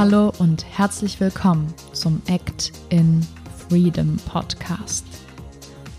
[0.00, 3.20] Hallo und herzlich willkommen zum Act in
[3.68, 5.04] Freedom Podcast.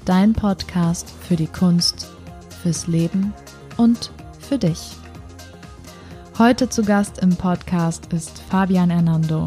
[0.05, 2.09] Dein Podcast für die Kunst,
[2.63, 3.31] fürs Leben
[3.77, 4.93] und für dich.
[6.39, 9.45] Heute zu Gast im Podcast ist Fabian Hernando.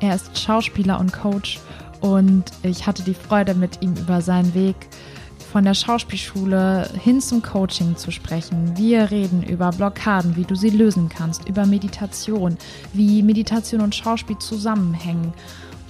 [0.00, 1.60] Er ist Schauspieler und Coach
[2.00, 4.74] und ich hatte die Freude, mit ihm über seinen Weg
[5.54, 8.76] von der Schauspielschule hin zum Coaching zu sprechen.
[8.76, 12.56] Wir reden über Blockaden, wie du sie lösen kannst, über Meditation,
[12.92, 15.32] wie Meditation und Schauspiel zusammenhängen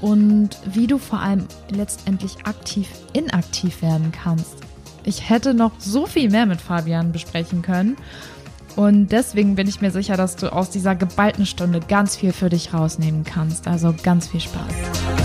[0.03, 4.57] und wie du vor allem letztendlich aktiv inaktiv werden kannst.
[5.03, 7.97] Ich hätte noch so viel mehr mit Fabian besprechen können.
[8.77, 12.51] Und deswegen bin ich mir sicher, dass du aus dieser geballten Stunde ganz viel für
[12.51, 13.67] dich rausnehmen kannst.
[13.67, 15.24] Also ganz viel Spaß.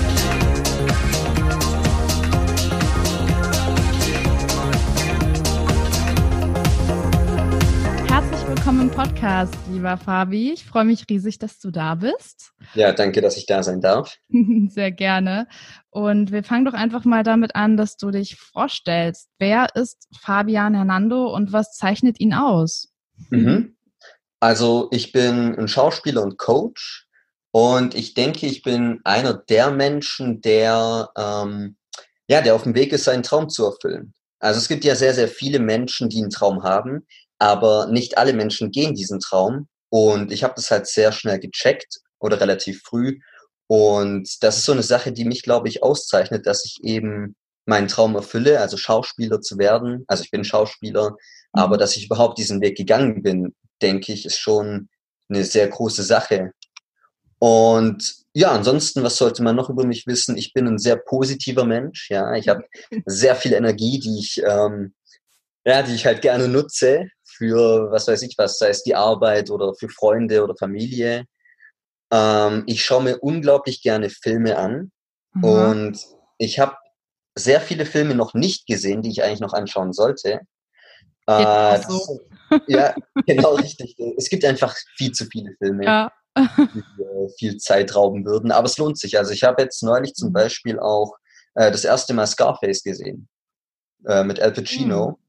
[8.99, 10.51] Podcast, lieber Fabi.
[10.51, 12.51] Ich freue mich riesig, dass du da bist.
[12.73, 14.17] Ja, danke, dass ich da sein darf.
[14.67, 15.47] Sehr gerne.
[15.89, 19.29] Und wir fangen doch einfach mal damit an, dass du dich vorstellst.
[19.39, 22.89] Wer ist Fabian Hernando und was zeichnet ihn aus?
[23.29, 23.77] Mhm.
[24.41, 27.07] Also ich bin ein Schauspieler und Coach
[27.51, 31.77] und ich denke, ich bin einer der Menschen, der, ähm,
[32.27, 34.13] ja, der auf dem Weg ist, seinen Traum zu erfüllen.
[34.39, 37.05] Also es gibt ja sehr, sehr viele Menschen, die einen Traum haben,
[37.39, 39.67] aber nicht alle Menschen gehen diesen Traum.
[39.89, 43.19] Und ich habe das halt sehr schnell gecheckt oder relativ früh.
[43.67, 47.87] Und das ist so eine Sache, die mich, glaube ich, auszeichnet, dass ich eben meinen
[47.87, 50.03] Traum erfülle, also Schauspieler zu werden.
[50.07, 51.15] Also ich bin Schauspieler,
[51.53, 51.79] aber mhm.
[51.79, 54.89] dass ich überhaupt diesen Weg gegangen bin, denke ich, ist schon
[55.29, 56.51] eine sehr große Sache.
[57.37, 60.35] Und ja, ansonsten, was sollte man noch über mich wissen?
[60.35, 62.09] Ich bin ein sehr positiver Mensch.
[62.09, 62.63] Ja, ich habe
[63.05, 64.93] sehr viel Energie, die ich ähm,
[65.65, 67.09] ja, die ich halt gerne nutze
[67.39, 71.25] für, was weiß ich was, sei es die Arbeit oder für Freunde oder Familie.
[72.11, 74.91] Ähm, ich schaue mir unglaublich gerne Filme an
[75.33, 75.43] mhm.
[75.43, 76.05] und
[76.37, 76.75] ich habe
[77.35, 80.41] sehr viele Filme noch nicht gesehen, die ich eigentlich noch anschauen sollte.
[81.27, 82.19] Äh, so.
[82.49, 82.93] das, ja,
[83.25, 83.95] genau richtig.
[84.17, 86.11] Es gibt einfach viel zu viele Filme, ja.
[86.37, 86.43] die
[87.03, 89.17] äh, viel Zeit rauben würden, aber es lohnt sich.
[89.17, 90.33] Also ich habe jetzt neulich zum mhm.
[90.33, 91.13] Beispiel auch
[91.53, 93.29] äh, das erste Mal Scarface gesehen
[94.05, 95.11] äh, mit Al Pacino.
[95.11, 95.28] Mhm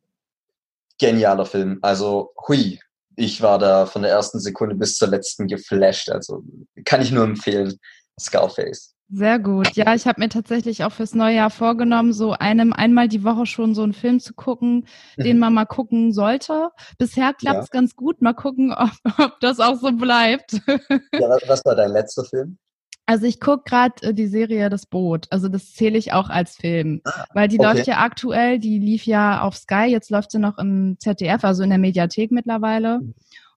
[1.00, 1.78] genialer Film.
[1.83, 2.78] Also, hui,
[3.16, 6.11] ich war da von der ersten Sekunde bis zur letzten geflasht.
[6.11, 6.43] Also
[6.84, 7.78] kann ich nur empfehlen,
[8.21, 8.94] Scarface.
[9.12, 9.75] Sehr gut.
[9.75, 13.44] Ja, ich habe mir tatsächlich auch fürs neue Jahr vorgenommen, so einem einmal die Woche
[13.44, 15.22] schon so einen Film zu gucken, mhm.
[15.25, 16.71] den man mal gucken sollte.
[16.97, 17.81] Bisher klappt es ja.
[17.81, 18.22] ganz gut.
[18.22, 20.53] Mal gucken, ob, ob das auch so bleibt.
[21.12, 22.59] Ja, was war dein letzter Film?
[23.10, 25.26] Also ich gucke gerade äh, die Serie Das Boot.
[25.31, 27.00] Also das zähle ich auch als Film.
[27.03, 27.75] Ah, weil die okay.
[27.75, 31.65] läuft ja aktuell, die lief ja auf Sky, jetzt läuft sie noch im ZDF, also
[31.65, 33.00] in der Mediathek mittlerweile.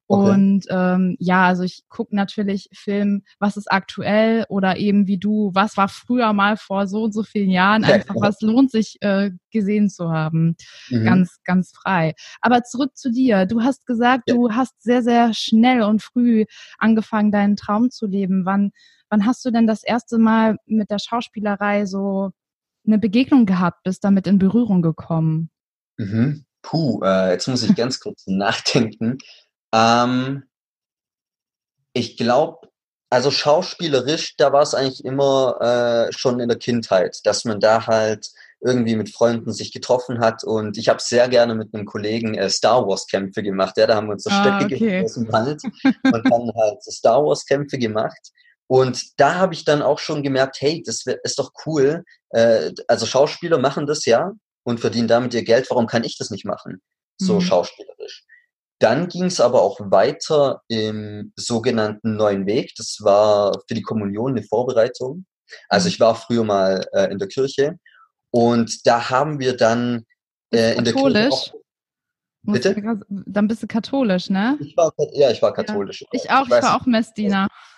[0.07, 0.31] Okay.
[0.31, 5.51] Und ähm, ja, also ich gucke natürlich Film, was ist aktuell oder eben wie du,
[5.53, 9.31] was war früher mal vor so und so vielen Jahren, einfach was lohnt sich äh,
[9.51, 10.55] gesehen zu haben.
[10.89, 11.05] Mhm.
[11.05, 12.13] Ganz, ganz frei.
[12.41, 13.45] Aber zurück zu dir.
[13.45, 14.35] Du hast gesagt, ja.
[14.35, 16.45] du hast sehr, sehr schnell und früh
[16.77, 18.45] angefangen, deinen Traum zu leben.
[18.45, 18.71] Wann,
[19.13, 22.31] Wann hast du denn das erste Mal mit der Schauspielerei so
[22.83, 25.51] eine Begegnung gehabt, bist damit in Berührung gekommen?
[25.97, 26.45] Mhm.
[26.63, 29.19] Puh, äh, jetzt muss ich ganz kurz nachdenken.
[29.73, 30.43] Ähm,
[31.93, 32.69] ich glaube,
[33.09, 37.85] also schauspielerisch, da war es eigentlich immer äh, schon in der Kindheit, dass man da
[37.85, 38.29] halt
[38.61, 42.49] irgendwie mit Freunden sich getroffen hat und ich habe sehr gerne mit einem Kollegen äh,
[42.49, 43.77] Star Wars Kämpfe gemacht.
[43.77, 45.03] Ja, da haben wir uns so ah, Stöcke okay.
[45.03, 48.31] aus dem Wald und dann halt Star Wars Kämpfe gemacht.
[48.67, 52.03] Und da habe ich dann auch schon gemerkt, hey, das ist doch cool.
[52.29, 54.31] Äh, also Schauspieler machen das ja
[54.63, 55.69] und verdienen damit ihr Geld.
[55.69, 56.81] Warum kann ich das nicht machen?
[57.17, 57.41] So mhm.
[57.41, 58.23] schauspielerisch.
[58.83, 62.73] Dann ging es aber auch weiter im sogenannten neuen Weg.
[62.75, 65.25] Das war für die Kommunion eine Vorbereitung.
[65.69, 67.79] Also ich war früher mal äh, in der Kirche
[68.29, 70.05] und da haben wir dann
[70.53, 71.53] äh, in der Kirche auch,
[72.45, 72.75] Bitte?
[73.07, 74.57] Dann bist du katholisch, ne?
[74.59, 76.01] Ich war, ja, ich war katholisch.
[76.01, 76.07] Ja.
[76.11, 77.47] Ich auch, ich, ich war auch Messdiener.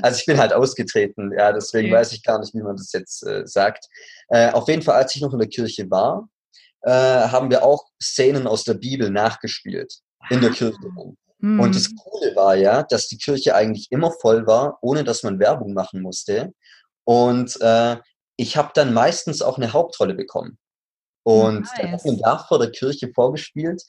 [0.00, 1.96] also ich bin halt ausgetreten, ja, deswegen okay.
[1.96, 3.88] weiß ich gar nicht, wie man das jetzt äh, sagt.
[4.28, 6.30] Äh, auf jeden Fall, als ich noch in der Kirche war,
[6.86, 6.90] äh,
[7.28, 9.92] haben wir auch Szenen aus der Bibel nachgespielt
[10.30, 10.78] in der Kirche.
[11.40, 11.60] Hm.
[11.60, 15.40] Und das Coole war ja, dass die Kirche eigentlich immer voll war, ohne dass man
[15.40, 16.54] Werbung machen musste.
[17.04, 17.96] Und äh,
[18.36, 20.58] ich habe dann meistens auch eine Hauptrolle bekommen.
[21.24, 21.70] Und nice.
[21.76, 23.82] da hat man da vor der Kirche vorgespielt.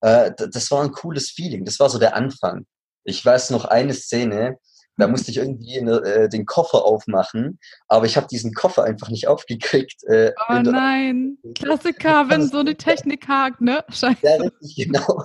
[0.00, 1.64] Äh, das war ein cooles Feeling.
[1.64, 2.66] Das war so der Anfang.
[3.02, 4.58] Ich weiß noch eine Szene,
[4.96, 7.58] da musste ich irgendwie eine, äh, den Koffer aufmachen,
[7.88, 10.04] aber ich habe diesen Koffer einfach nicht aufgekriegt.
[10.04, 13.84] Äh, oh nein, Klassiker, wenn so eine Technik hakt, ne?
[13.88, 14.18] Scheiße.
[14.22, 15.24] Ja, richtig, genau.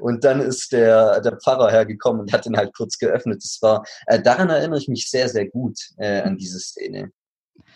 [0.00, 3.42] und dann ist der, der Pfarrer hergekommen und hat ihn halt kurz geöffnet.
[3.42, 7.10] Das war, äh, daran erinnere ich mich sehr, sehr gut äh, an diese Szene.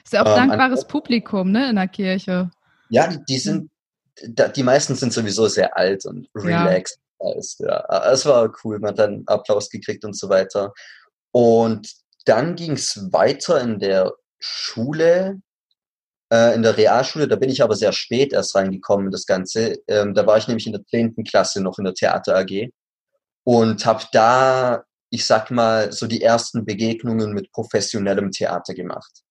[0.04, 2.50] Ist ja auch ähm, dankbares an, Publikum, ne, in der Kirche.
[2.88, 3.70] Ja, die, die sind,
[4.22, 6.98] die meisten sind sowieso sehr alt und relaxed.
[7.20, 7.32] Ja.
[7.36, 7.84] Ist, ja.
[8.10, 10.72] Es war cool, man hat dann Applaus gekriegt und so weiter.
[11.32, 11.92] Und
[12.24, 15.40] dann ging es weiter in der Schule,
[16.32, 19.78] äh, in der Realschule, da bin ich aber sehr spät erst reingekommen in das Ganze.
[19.88, 21.24] Ähm, da war ich nämlich in der 10.
[21.24, 22.70] Klasse noch in der Theater AG
[23.44, 29.22] und habe da, ich sag mal, so die ersten Begegnungen mit professionellem Theater gemacht.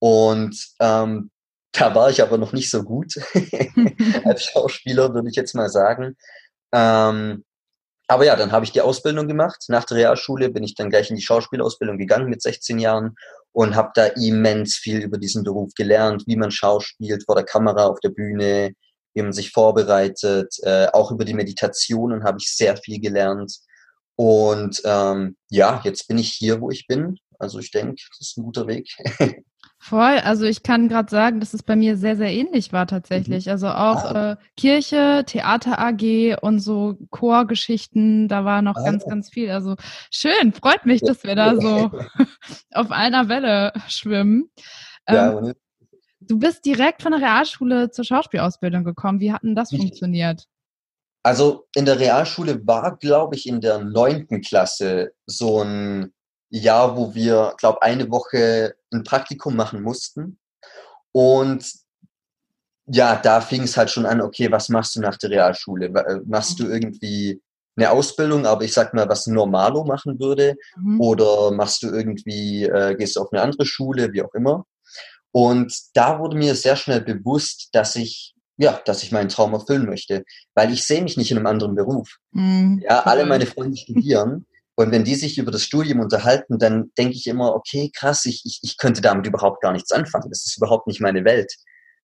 [0.00, 1.30] Und ähm,
[1.72, 3.14] da war ich aber noch nicht so gut
[4.24, 6.16] als Schauspieler, würde ich jetzt mal sagen.
[6.72, 7.44] Ähm,
[8.06, 9.64] aber ja, dann habe ich die Ausbildung gemacht.
[9.68, 13.14] Nach der Realschule bin ich dann gleich in die Schauspielausbildung gegangen mit 16 Jahren
[13.52, 17.86] und habe da immens viel über diesen Beruf gelernt, wie man schauspielt vor der Kamera,
[17.86, 18.72] auf der Bühne,
[19.14, 20.54] wie man sich vorbereitet.
[20.62, 23.58] Äh, auch über die Meditationen habe ich sehr viel gelernt.
[24.16, 27.16] Und ähm, ja, jetzt bin ich hier, wo ich bin.
[27.38, 28.88] Also ich denke, das ist ein guter Weg.
[29.86, 33.44] Voll, also ich kann gerade sagen, dass es bei mir sehr, sehr ähnlich war tatsächlich.
[33.44, 33.52] Mhm.
[33.52, 38.82] Also auch äh, Kirche, Theater AG und so Chorgeschichten, da war noch ah.
[38.82, 39.50] ganz, ganz viel.
[39.50, 39.76] Also
[40.10, 41.90] schön, freut mich, dass wir da so
[42.72, 44.48] auf einer Welle schwimmen.
[45.06, 45.52] Ähm,
[46.18, 49.20] du bist direkt von der Realschule zur Schauspielausbildung gekommen.
[49.20, 50.46] Wie hat denn das funktioniert?
[51.22, 56.14] Also in der Realschule war, glaube ich, in der neunten Klasse so ein
[56.60, 60.38] Jahr, wo wir, glaube eine Woche ein Praktikum machen mussten.
[61.12, 61.64] Und
[62.86, 65.86] ja, da fing es halt schon an, okay, was machst du nach der Realschule?
[65.86, 66.72] Äh, machst du mhm.
[66.72, 67.42] irgendwie
[67.76, 70.54] eine Ausbildung, aber ich sag mal, was Normalo machen würde?
[70.76, 71.00] Mhm.
[71.00, 74.64] Oder machst du irgendwie, äh, gehst du auf eine andere Schule, wie auch immer?
[75.32, 79.86] Und da wurde mir sehr schnell bewusst, dass ich, ja, dass ich meinen Traum erfüllen
[79.86, 80.22] möchte,
[80.54, 82.18] weil ich sehe mich nicht in einem anderen Beruf.
[82.30, 82.80] Mhm.
[82.84, 84.46] Ja, alle meine Freunde studieren
[84.76, 88.42] und wenn die sich über das Studium unterhalten, dann denke ich immer, okay, krass, ich,
[88.44, 90.30] ich, ich könnte damit überhaupt gar nichts anfangen.
[90.30, 91.52] Das ist überhaupt nicht meine Welt.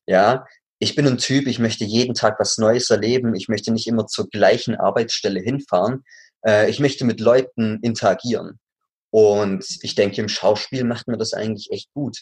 [0.07, 0.45] Ja,
[0.79, 3.35] ich bin ein Typ, ich möchte jeden Tag was Neues erleben.
[3.35, 6.05] Ich möchte nicht immer zur gleichen Arbeitsstelle hinfahren.
[6.47, 8.61] Äh, ich möchte mit Leuten interagieren.
[9.11, 12.19] Und ich denke, im Schauspiel macht mir das eigentlich echt gut.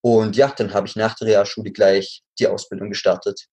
[0.00, 3.46] Und ja, dann habe ich nach der Realschule gleich die Ausbildung gestartet.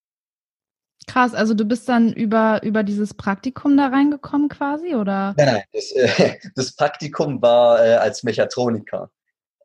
[1.08, 5.34] Krass, also du bist dann über, über dieses Praktikum da reingekommen quasi, oder?
[5.38, 9.10] Nein, nein, das, äh, das Praktikum war äh, als Mechatroniker.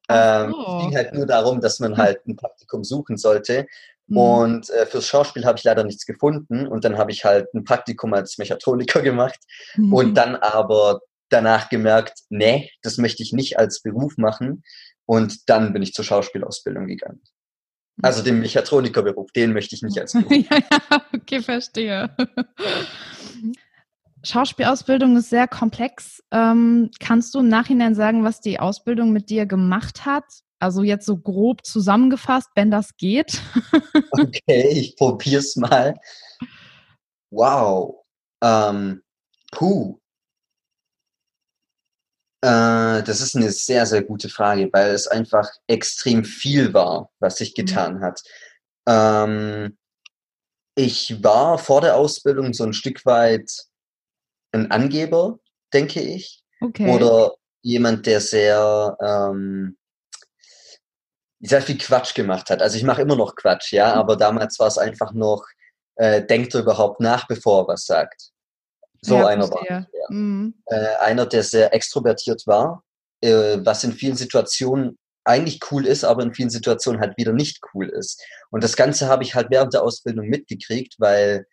[0.09, 3.67] Ähm, Es ging halt nur darum, dass man halt ein Praktikum suchen sollte.
[4.07, 4.17] Mhm.
[4.17, 6.67] Und äh, fürs Schauspiel habe ich leider nichts gefunden.
[6.67, 9.39] Und dann habe ich halt ein Praktikum als Mechatroniker gemacht.
[9.77, 9.93] Mhm.
[9.93, 14.63] Und dann aber danach gemerkt, nee, das möchte ich nicht als Beruf machen.
[15.07, 17.23] Und dann bin ich zur Schauspielausbildung gegangen.
[18.03, 20.31] Also den Mechatronikerberuf, den möchte ich nicht als Beruf.
[20.51, 22.11] ja, ja, okay, verstehe.
[24.25, 26.23] Schauspielausbildung ist sehr komplex.
[26.31, 30.25] Ähm, kannst du im Nachhinein sagen, was die Ausbildung mit dir gemacht hat?
[30.59, 33.43] Also jetzt so grob zusammengefasst, wenn das geht.
[34.13, 35.95] okay, ich probier's mal.
[37.31, 37.97] Wow.
[38.43, 39.03] Ähm,
[39.53, 39.99] puh.
[42.45, 47.39] Äh, das ist eine sehr, sehr gute Frage, weil es einfach extrem viel war, was
[47.39, 47.65] sich mhm.
[47.65, 48.23] getan hat.
[48.87, 49.79] Ähm,
[50.75, 53.51] ich war vor der Ausbildung so ein Stück weit
[54.53, 55.39] ein Angeber,
[55.73, 56.45] denke ich.
[56.61, 56.95] Okay.
[56.95, 59.79] Oder jemand, der sehr, ähm,
[61.41, 62.61] sehr viel Quatsch gemacht hat.
[62.61, 64.01] Also ich mache immer noch Quatsch, ja, mhm.
[64.01, 65.47] aber damals war es einfach noch,
[65.95, 68.33] äh, denkt er überhaupt nach, bevor er was sagt.
[69.01, 69.71] So ja, einer verstehe.
[69.71, 69.87] war.
[70.09, 70.55] Mhm.
[70.67, 72.83] Äh, einer, der sehr extrovertiert war,
[73.21, 77.61] äh, was in vielen Situationen eigentlich cool ist, aber in vielen Situationen halt wieder nicht
[77.73, 78.23] cool ist.
[78.51, 81.47] Und das Ganze habe ich halt während der Ausbildung mitgekriegt, weil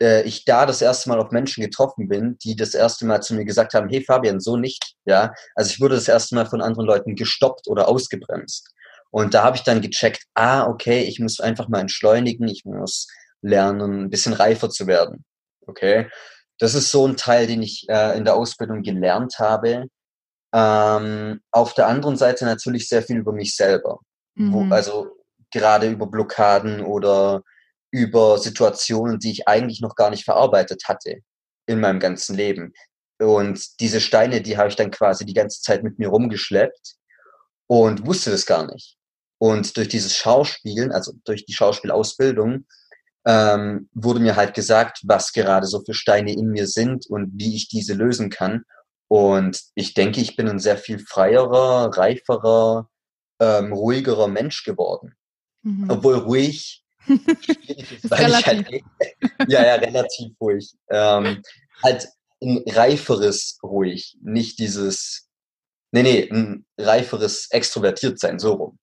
[0.00, 3.34] äh, ich da das erste Mal auf Menschen getroffen bin, die das erste Mal zu
[3.34, 4.94] mir gesagt haben, hey Fabian, so nicht.
[5.04, 8.70] Ja, also ich wurde das erste Mal von anderen Leuten gestoppt oder ausgebremst.
[9.10, 13.08] Und da habe ich dann gecheckt, ah, okay, ich muss einfach mal entschleunigen, ich muss
[13.42, 15.24] lernen, ein bisschen reifer zu werden.
[15.66, 16.08] Okay
[16.62, 19.86] das ist so ein Teil, den ich äh, in der Ausbildung gelernt habe.
[20.54, 23.98] Ähm, auf der anderen Seite natürlich sehr viel über mich selber.
[24.36, 24.52] Mhm.
[24.52, 25.10] Wo, also
[25.50, 27.42] gerade über Blockaden oder
[27.90, 31.18] über Situationen, die ich eigentlich noch gar nicht verarbeitet hatte
[31.66, 32.72] in meinem ganzen Leben.
[33.18, 36.94] Und diese Steine, die habe ich dann quasi die ganze Zeit mit mir rumgeschleppt
[37.66, 38.96] und wusste das gar nicht.
[39.38, 42.66] Und durch dieses Schauspielen, also durch die Schauspielausbildung,
[43.26, 47.54] ähm, wurde mir halt gesagt, was gerade so für Steine in mir sind und wie
[47.56, 48.64] ich diese lösen kann.
[49.08, 52.88] Und ich denke, ich bin ein sehr viel freierer, reiferer,
[53.40, 55.14] ähm, ruhigerer Mensch geworden.
[55.62, 55.90] Mhm.
[55.90, 58.68] Obwohl ruhig Schwierig ist, ist weil ich halt,
[59.48, 60.72] ja, ja, relativ ruhig.
[60.90, 61.42] Ähm,
[61.82, 62.08] halt
[62.40, 65.28] ein reiferes ruhig, nicht dieses,
[65.92, 68.78] nee, nee, ein reiferes extrovertiert sein, so rum.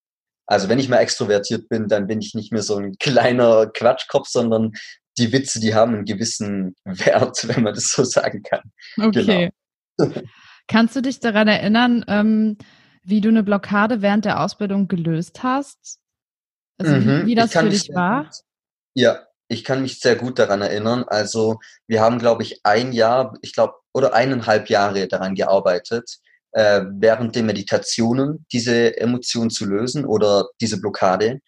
[0.49, 4.27] Also wenn ich mal extrovertiert bin, dann bin ich nicht mehr so ein kleiner Quatschkopf,
[4.27, 4.71] sondern
[5.19, 8.71] die Witze, die haben einen gewissen Wert, wenn man das so sagen kann.
[8.99, 9.51] Okay.
[9.97, 10.21] Genau.
[10.67, 12.57] Kannst du dich daran erinnern, ähm,
[13.03, 15.99] wie du eine Blockade während der Ausbildung gelöst hast?
[16.79, 17.21] Also mhm.
[17.21, 18.23] wie, wie das für dich war?
[18.23, 18.35] Gut,
[18.95, 21.05] ja, ich kann mich sehr gut daran erinnern.
[21.07, 26.19] Also wir haben, glaube ich, ein Jahr, ich glaube, oder eineinhalb Jahre daran gearbeitet,
[26.51, 31.39] äh, während der Meditationen diese Emotion zu lösen oder diese Blockade.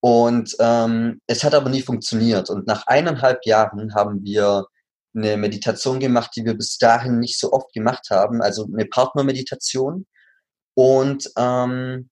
[0.00, 2.50] Und ähm, es hat aber nie funktioniert.
[2.50, 4.66] Und nach eineinhalb Jahren haben wir
[5.14, 10.06] eine Meditation gemacht, die wir bis dahin nicht so oft gemacht haben, also eine Partnermeditation.
[10.74, 12.08] Und ähm,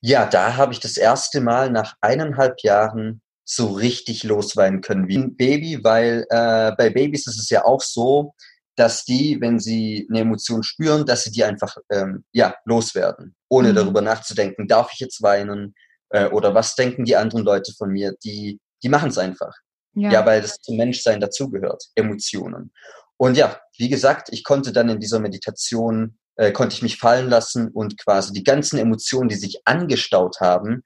[0.00, 5.18] ja, da habe ich das erste Mal nach eineinhalb Jahren so richtig losweinen können wie
[5.18, 8.34] ein Baby, weil äh, bei Babys ist es ja auch so,
[8.76, 13.72] dass die, wenn sie eine Emotion spüren, dass sie die einfach ähm, ja loswerden, ohne
[13.72, 13.76] mhm.
[13.76, 15.74] darüber nachzudenken, darf ich jetzt weinen
[16.10, 18.14] äh, oder was denken die anderen Leute von mir?
[18.22, 19.54] Die die machen es einfach,
[19.94, 20.10] ja.
[20.10, 22.72] ja, weil das zum Menschsein dazugehört, Emotionen.
[23.16, 27.30] Und ja, wie gesagt, ich konnte dann in dieser Meditation äh, konnte ich mich fallen
[27.30, 30.82] lassen und quasi die ganzen Emotionen, die sich angestaut haben,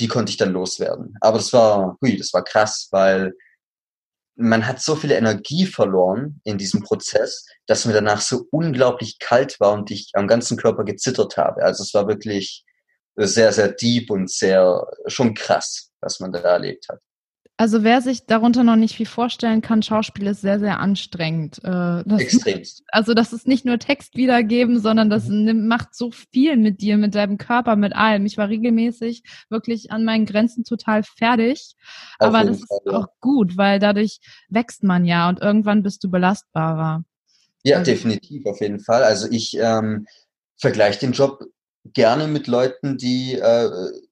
[0.00, 1.14] die konnte ich dann loswerden.
[1.20, 3.34] Aber das war, hui, das war krass, weil
[4.40, 9.60] man hat so viel Energie verloren in diesem Prozess, dass mir danach so unglaublich kalt
[9.60, 11.62] war und ich am ganzen Körper gezittert habe.
[11.62, 12.64] Also es war wirklich
[13.16, 17.00] sehr, sehr deep und sehr schon krass, was man da erlebt hat.
[17.60, 21.58] Also wer sich darunter noch nicht viel vorstellen kann, Schauspiel ist sehr, sehr anstrengend.
[21.58, 22.84] Äh, das, Extremst.
[22.88, 25.68] Also das ist nicht nur Text wiedergeben, sondern das mhm.
[25.68, 28.24] macht so viel mit dir, mit deinem Körper, mit allem.
[28.24, 31.74] Ich war regelmäßig wirklich an meinen Grenzen total fertig.
[32.18, 32.92] Auf Aber das Fall, ist ja.
[32.98, 37.04] auch gut, weil dadurch wächst man ja und irgendwann bist du belastbarer.
[37.62, 39.04] Ja, also, definitiv, auf jeden Fall.
[39.04, 40.06] Also ich ähm,
[40.56, 41.44] vergleiche den Job
[41.84, 43.70] gerne mit Leuten, die, äh,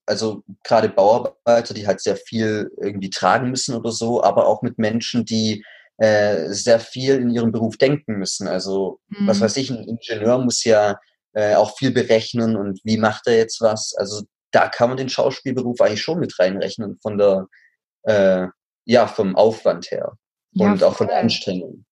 [0.09, 4.79] also gerade Bauarbeiter, die halt sehr viel irgendwie tragen müssen oder so, aber auch mit
[4.79, 5.65] Menschen, die
[5.99, 8.49] äh, sehr viel in ihrem Beruf denken müssen.
[8.49, 9.27] Also, mhm.
[9.27, 10.99] was weiß ich, ein Ingenieur muss ja
[11.35, 13.95] äh, auch viel berechnen und wie macht er jetzt was?
[13.97, 17.47] Also, da kann man den Schauspielberuf eigentlich schon mit reinrechnen von der,
[18.05, 18.47] äh,
[18.87, 20.13] ja, vom Aufwand her
[20.53, 21.85] ja, und auch von der Anstrengung.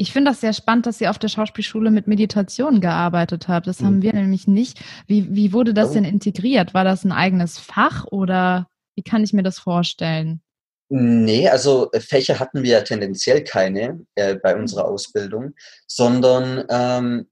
[0.00, 3.66] Ich finde das sehr spannend, dass ihr auf der Schauspielschule mit Meditation gearbeitet habt.
[3.66, 4.02] Das haben mhm.
[4.02, 4.80] wir nämlich nicht.
[5.06, 6.72] Wie, wie wurde das denn integriert?
[6.72, 8.66] War das ein eigenes Fach oder
[8.96, 10.40] wie kann ich mir das vorstellen?
[10.88, 14.62] Nee, also äh, Fächer hatten wir tendenziell keine äh, bei mhm.
[14.62, 15.52] unserer Ausbildung,
[15.86, 17.28] sondern ähm,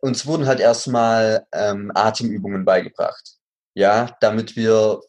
[0.00, 3.36] uns wurden halt erstmal ähm, Atemübungen beigebracht.
[3.74, 5.02] Ja, damit wir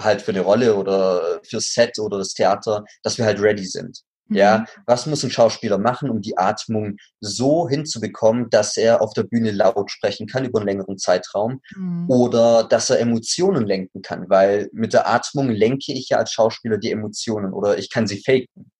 [0.00, 4.02] halt für eine Rolle oder fürs Set oder das Theater, dass wir halt ready sind.
[4.28, 4.64] Ja, mhm.
[4.86, 9.52] was muss ein Schauspieler machen, um die Atmung so hinzubekommen, dass er auf der Bühne
[9.52, 12.10] laut sprechen kann über einen längeren Zeitraum mhm.
[12.10, 16.78] oder dass er Emotionen lenken kann, weil mit der Atmung lenke ich ja als Schauspieler
[16.78, 18.72] die Emotionen oder ich kann sie faken.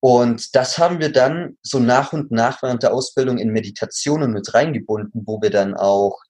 [0.00, 4.52] Und das haben wir dann so nach und nach während der Ausbildung in Meditationen mit
[4.52, 6.20] reingebunden, wo wir dann auch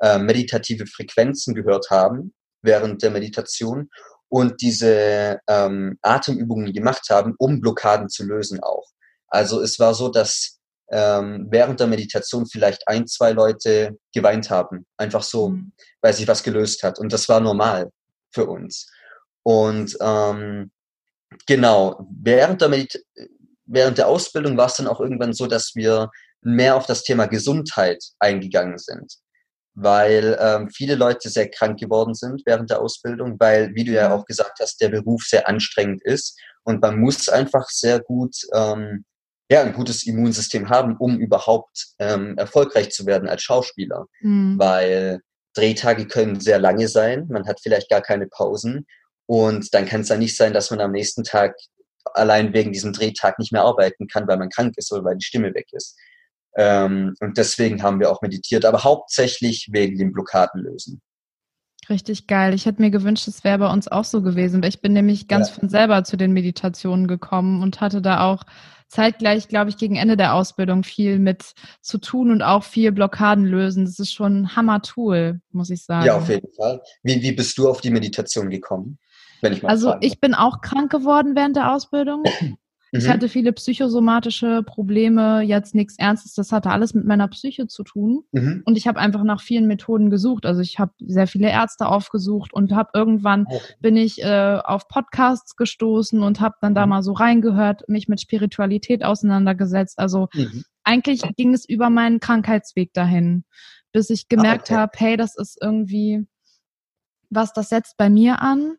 [0.00, 3.88] äh, meditative Frequenzen gehört haben während der Meditation
[4.30, 8.86] und diese ähm, Atemübungen gemacht haben, um Blockaden zu lösen auch.
[9.26, 10.60] Also es war so, dass
[10.90, 15.72] ähm, während der Meditation vielleicht ein, zwei Leute geweint haben, einfach so, mhm.
[16.00, 16.98] weil sich was gelöst hat.
[16.98, 17.90] Und das war normal
[18.32, 18.88] für uns.
[19.42, 20.70] Und ähm,
[21.46, 23.04] genau, während der, Medit
[23.66, 26.08] während der Ausbildung war es dann auch irgendwann so, dass wir
[26.40, 29.12] mehr auf das Thema Gesundheit eingegangen sind
[29.82, 34.12] weil ähm, viele Leute sehr krank geworden sind während der Ausbildung, weil, wie du ja
[34.12, 39.04] auch gesagt hast, der Beruf sehr anstrengend ist und man muss einfach sehr gut, ähm,
[39.50, 44.58] ja, ein gutes Immunsystem haben, um überhaupt ähm, erfolgreich zu werden als Schauspieler, mhm.
[44.58, 45.20] weil
[45.54, 48.86] Drehtage können sehr lange sein, man hat vielleicht gar keine Pausen
[49.26, 51.54] und dann kann es ja nicht sein, dass man am nächsten Tag
[52.14, 55.24] allein wegen diesem Drehtag nicht mehr arbeiten kann, weil man krank ist oder weil die
[55.24, 55.96] Stimme weg ist.
[56.56, 61.00] Ähm, und deswegen haben wir auch meditiert, aber hauptsächlich wegen dem Blockadenlösen.
[61.88, 62.54] Richtig geil.
[62.54, 64.62] Ich hätte mir gewünscht, es wäre bei uns auch so gewesen.
[64.62, 65.54] Ich bin nämlich ganz ja.
[65.56, 68.44] von selber zu den Meditationen gekommen und hatte da auch
[68.90, 73.44] zeitgleich, glaube ich, gegen Ende der Ausbildung viel mit zu tun und auch viel Blockaden
[73.44, 73.84] lösen.
[73.84, 76.06] Das ist schon ein Hammer-Tool, muss ich sagen.
[76.06, 76.82] Ja, auf jeden Fall.
[77.02, 78.98] Wie, wie bist du auf die Meditation gekommen?
[79.62, 82.24] Also ich bin auch krank geworden während der Ausbildung.
[82.92, 86.34] Ich hatte viele psychosomatische Probleme, jetzt nichts Ernstes.
[86.34, 88.24] Das hatte alles mit meiner Psyche zu tun.
[88.32, 88.62] Mhm.
[88.64, 90.44] Und ich habe einfach nach vielen Methoden gesucht.
[90.44, 93.74] Also ich habe sehr viele Ärzte aufgesucht und habe irgendwann Okay.
[93.80, 96.90] bin ich äh, auf Podcasts gestoßen und habe dann da Mhm.
[96.90, 99.98] mal so reingehört, mich mit Spiritualität auseinandergesetzt.
[99.98, 100.64] Also Mhm.
[100.82, 103.44] eigentlich ging es über meinen Krankheitsweg dahin,
[103.92, 104.80] bis ich gemerkt Ah, okay.
[104.80, 106.26] habe, hey, das ist irgendwie
[107.30, 108.76] was, das setzt bei mir an.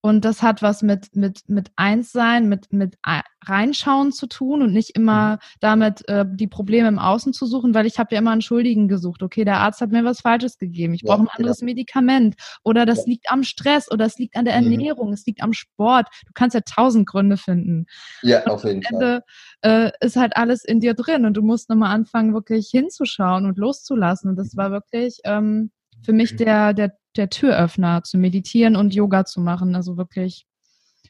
[0.00, 4.72] Und das hat was mit, mit, mit Einssein, mit, mit Ei- Reinschauen zu tun und
[4.72, 5.38] nicht immer Mhm.
[5.60, 8.86] damit äh, die Probleme im Außen zu suchen, weil ich habe ja immer einen Schuldigen
[8.86, 9.22] gesucht.
[9.22, 10.94] Okay, der Arzt hat mir was Falsches gegeben.
[10.94, 12.36] Ich brauche ein anderes Medikament.
[12.62, 14.72] Oder das liegt am Stress oder es liegt an der Mhm.
[14.72, 16.06] Ernährung, es liegt am Sport.
[16.26, 17.86] Du kannst ja tausend Gründe finden.
[18.22, 19.22] Ja, auf jeden Am Fall.
[19.62, 23.46] Ende äh, ist halt alles in dir drin und du musst nochmal anfangen, wirklich hinzuschauen
[23.46, 24.30] und loszulassen.
[24.30, 25.70] Und das war wirklich ähm,
[26.02, 26.36] für mich Mhm.
[26.36, 29.74] der, der, der Türöffner, zu meditieren und Yoga zu machen.
[29.74, 30.46] Also wirklich,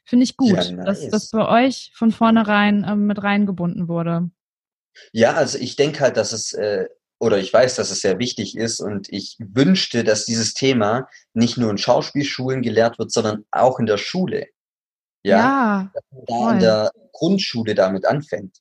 [0.05, 1.11] finde ich gut, Ja, dass nice.
[1.11, 4.31] das bei euch von vornherein ähm, mit reingebunden wurde.
[5.13, 6.87] Ja, also ich denke halt, dass es, äh,
[7.21, 11.59] oder ich weiß, dass es sehr wichtig ist und ich wünschte, dass dieses Thema nicht
[11.59, 14.47] nur in Schauspielschulen gelehrt wird, sondern auch in der Schule.
[15.25, 15.93] Ja, ja
[16.27, 16.53] da voll.
[16.55, 18.59] in der Grundschule damit anfängt.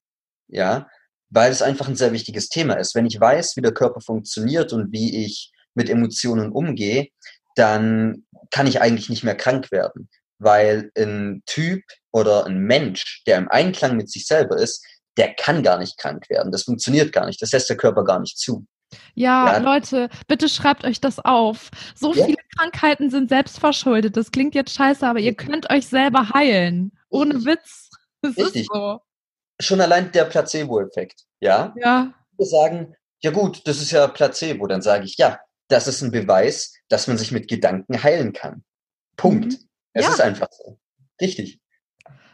[0.47, 0.87] Ja,
[1.29, 2.95] weil es einfach ein sehr wichtiges Thema ist.
[2.95, 7.07] Wenn ich weiß, wie der Körper funktioniert und wie ich mit Emotionen umgehe,
[7.55, 10.09] dann kann ich eigentlich nicht mehr krank werden.
[10.39, 14.85] Weil ein Typ oder ein Mensch, der im Einklang mit sich selber ist,
[15.17, 16.51] der kann gar nicht krank werden.
[16.51, 17.41] Das funktioniert gar nicht.
[17.41, 18.65] Das lässt der Körper gar nicht zu.
[19.15, 19.57] Ja, Ja.
[19.57, 21.71] Leute, bitte schreibt euch das auf.
[21.95, 22.25] So Ja.
[22.25, 24.15] viele Krankheiten sind selbstverschuldet.
[24.15, 26.91] Das klingt jetzt scheiße, aber ihr könnt euch selber heilen.
[27.09, 27.43] Ohne.
[27.45, 27.89] Witz.
[28.21, 28.67] Ist Richtig.
[28.71, 28.99] so.
[29.59, 31.23] Schon allein der Placebo-Effekt.
[31.39, 32.13] Ja, Ja.
[32.37, 32.93] wir sagen,
[33.23, 34.67] ja gut, das ist ja Placebo.
[34.67, 38.63] Dann sage ich, ja, das ist ein Beweis, dass man sich mit Gedanken heilen kann.
[39.15, 39.53] Punkt.
[39.53, 39.59] Mhm.
[39.93, 40.11] Es Ja.
[40.11, 40.79] ist einfach so.
[41.19, 41.59] Richtig.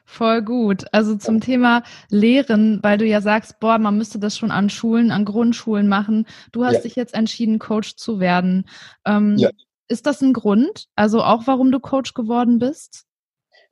[0.05, 0.85] Voll gut.
[0.91, 5.11] Also zum Thema Lehren, weil du ja sagst, boah, man müsste das schon an Schulen,
[5.11, 6.27] an Grundschulen machen.
[6.51, 6.81] Du hast Ja.
[6.81, 8.67] dich jetzt entschieden, Coach zu werden.
[9.05, 9.49] Ähm, Ja.
[9.87, 10.87] Ist das ein Grund?
[10.95, 13.05] Also auch, warum du Coach geworden bist?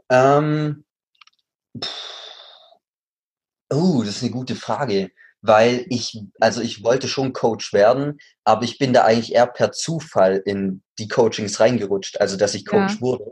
[0.10, 0.84] Ähm,
[3.72, 8.64] oh, das ist eine gute Frage, weil ich, also ich wollte schon Coach werden, aber
[8.64, 12.96] ich bin da eigentlich eher per Zufall in die Coachings reingerutscht, also dass ich Coach
[12.96, 13.02] Ja.
[13.02, 13.26] wurde.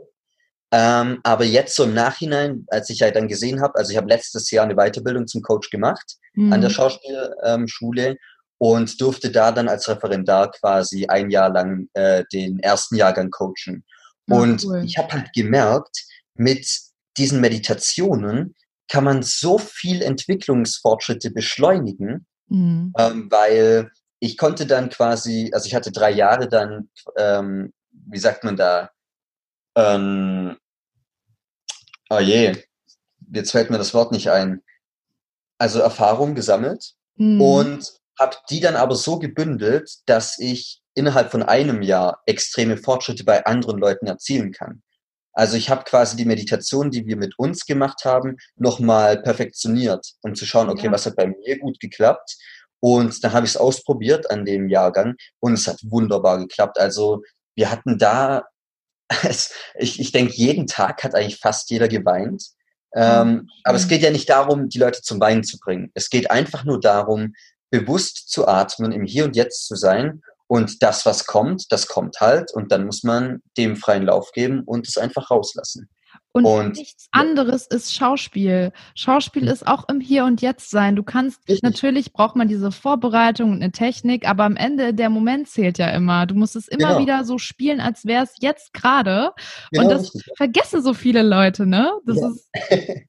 [0.72, 4.08] Ähm, aber jetzt so im Nachhinein, als ich halt dann gesehen habe, also ich habe
[4.08, 6.74] letztes Jahr eine Weiterbildung zum Coach gemacht an der Hm.
[6.74, 8.16] Schauspielschule
[8.58, 13.84] und durfte da dann als Referendar quasi ein Jahr lang äh, den ersten Jahrgang coachen.
[14.28, 14.82] Ah, Und cool.
[14.84, 16.68] ich habe halt gemerkt, mit
[17.16, 18.54] diesen Meditationen
[18.90, 22.92] kann man so viel Entwicklungsfortschritte beschleunigen, Hm.
[22.98, 28.42] ähm, weil ich konnte dann quasi, also ich hatte drei Jahre dann, ähm, wie sagt
[28.44, 28.90] man da,
[29.76, 30.56] ähm,
[32.10, 32.56] oh je,
[33.32, 34.62] jetzt fällt mir das Wort nicht ein,
[35.58, 37.40] also Erfahrung gesammelt Hm.
[37.40, 43.24] und habe die dann aber so gebündelt, dass ich innerhalb von einem Jahr extreme Fortschritte
[43.24, 44.82] bei anderen Leuten erzielen kann.
[45.40, 50.34] Also ich habe quasi die Meditation, die wir mit uns gemacht haben, nochmal perfektioniert, um
[50.34, 50.92] zu schauen, okay, Ja.
[50.92, 52.36] was hat bei mir gut geklappt.
[52.78, 56.78] Und dann habe ich es ausprobiert an dem Jahrgang und es hat wunderbar geklappt.
[56.78, 57.22] Also
[57.54, 58.42] wir hatten da,
[59.22, 62.44] es, ich, ich denke, jeden Tag hat eigentlich fast jeder geweint.
[62.94, 63.88] Ähm, aber es schön.
[63.90, 65.90] geht ja nicht darum, die Leute zum Weinen zu bringen.
[65.94, 67.32] Es geht einfach nur darum,
[67.70, 70.20] bewusst zu atmen, im Hier und Jetzt zu sein.
[70.50, 72.52] Und das, was kommt, das kommt halt.
[72.52, 75.88] Und dann muss man dem freien Lauf geben und es einfach rauslassen.
[76.32, 77.20] Und, Und- nichts ja.
[77.20, 78.72] anderes ist Schauspiel.
[78.96, 80.96] Schauspiel ist auch im Hier und Jetzt sein.
[80.96, 81.62] Du kannst, Richtig.
[81.62, 85.88] natürlich braucht man diese Vorbereitung und eine Technik, aber am Ende der Moment zählt ja
[85.90, 86.26] immer.
[86.26, 86.98] Du musst es immer Genau.
[87.00, 89.30] wieder so spielen, als wäre es jetzt gerade.
[89.70, 91.92] Genau, und das vergessen so viele Leute, ne?
[92.06, 92.28] Das Ja.
[92.28, 92.48] ist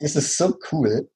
[0.00, 1.08] das ist so cool.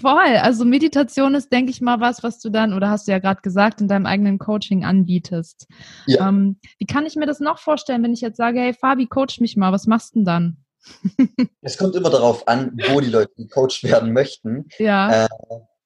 [0.00, 0.36] Voll.
[0.40, 3.42] Also Meditation ist, denke ich mal, was, was du dann, oder hast du ja gerade
[3.42, 5.66] gesagt, in deinem eigenen Coaching anbietest.
[6.06, 6.28] Ja.
[6.28, 9.40] Ähm, wie kann ich mir das noch vorstellen, wenn ich jetzt sage, hey Fabi, coach
[9.40, 10.56] mich mal, was machst du denn dann?
[11.60, 14.66] Es kommt immer darauf an, wo die Leute gecoacht werden möchten.
[14.78, 15.24] Ja.
[15.24, 15.28] Äh,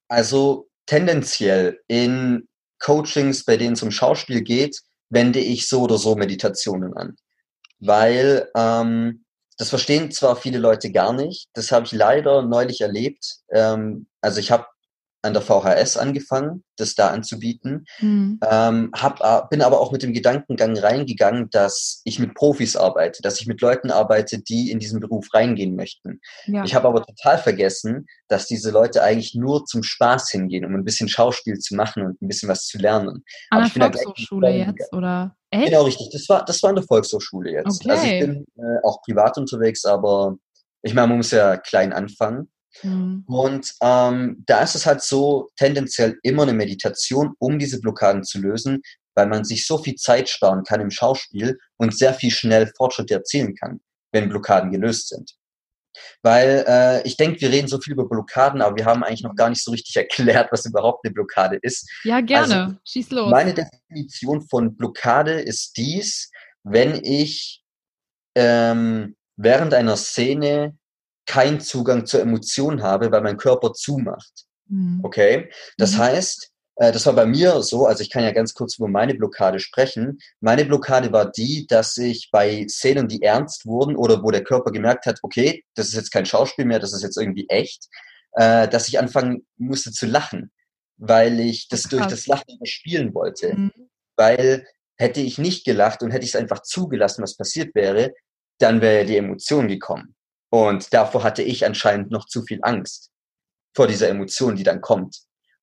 [0.09, 6.14] Also tendenziell in Coachings, bei denen es um Schauspiel geht, wende ich so oder so
[6.14, 7.16] Meditationen an.
[7.79, 9.25] Weil ähm,
[9.57, 13.38] das verstehen zwar viele Leute gar nicht, das habe ich leider neulich erlebt.
[13.51, 14.66] Ähm, also ich habe
[15.27, 17.85] an der VHS angefangen, das da anzubieten.
[17.97, 18.41] Hm.
[18.49, 23.41] Ähm, hab, bin aber auch mit dem Gedankengang reingegangen, dass ich mit Profis arbeite, dass
[23.41, 26.21] ich mit Leuten arbeite, die in diesen Beruf reingehen möchten.
[26.47, 26.65] ja.
[26.65, 30.85] Ich habe aber total vergessen, dass diese Leute eigentlich nur zum Spaß hingehen, um ein
[30.85, 33.25] bisschen Schauspiel zu machen und ein bisschen was zu lernen.
[33.51, 35.37] An aber der Volkshochschule jetzt, oder?
[35.51, 35.67] Echt?
[35.67, 36.11] Genau richtig.
[36.12, 37.89] Das war, das war in der Volkshochschule jetzt.
[37.89, 38.27] Also ich Okay.
[38.27, 40.37] bin äh, auch privat unterwegs, aber
[40.83, 42.51] ich meine, man muss ja klein anfangen.
[42.83, 43.25] Mhm.
[43.27, 48.39] Und ähm, da ist es halt so tendenziell immer eine Meditation, um diese Blockaden zu
[48.39, 48.83] lösen,
[49.15, 53.15] weil man sich so viel Zeit sparen kann im Schauspiel und sehr viel schnell Fortschritte
[53.15, 53.81] erzielen kann,
[54.12, 55.33] wenn Blockaden gelöst sind.
[56.23, 59.35] Weil äh, ich denke, wir reden so viel über Blockaden, aber wir haben eigentlich noch
[59.35, 61.89] gar nicht so richtig erklärt, was überhaupt eine Blockade ist.
[62.05, 62.65] Ja, gerne.
[62.65, 63.31] Also, Schieß los.
[63.31, 66.31] Meine Definition von Blockade ist dies,
[66.62, 67.62] wenn ich
[68.35, 70.77] ähm, während einer Szene
[71.27, 74.47] keinen Zugang zur Emotion habe, weil mein Körper zumacht.
[74.69, 75.01] Mhm.
[75.03, 75.51] Okay?
[75.77, 75.99] Das mhm.
[75.99, 79.15] heißt, äh, das war bei mir so, also ich kann ja ganz kurz über meine
[79.15, 80.19] Blockade sprechen.
[80.41, 84.71] Meine Blockade war die, dass ich bei Szenen, die ernst wurden oder wo der Körper
[84.71, 87.89] gemerkt hat, okay, das ist jetzt kein Schauspiel mehr, das ist jetzt irgendwie echt,
[88.33, 90.53] äh, dass ich anfangen musste zu lachen,
[90.97, 93.55] weil ich das durch das Lachen überspielen wollte.
[93.55, 93.73] Mhm.
[94.17, 94.67] Weil
[94.99, 98.15] hätte ich nicht gelacht und hätte ich es einfach zugelassen, was passiert wäre,
[98.59, 100.16] dann wäre die Emotion gekommen.
[100.51, 103.11] Und davor hatte ich anscheinend noch zu viel Angst
[103.75, 105.19] vor dieser Emotion, die dann kommt.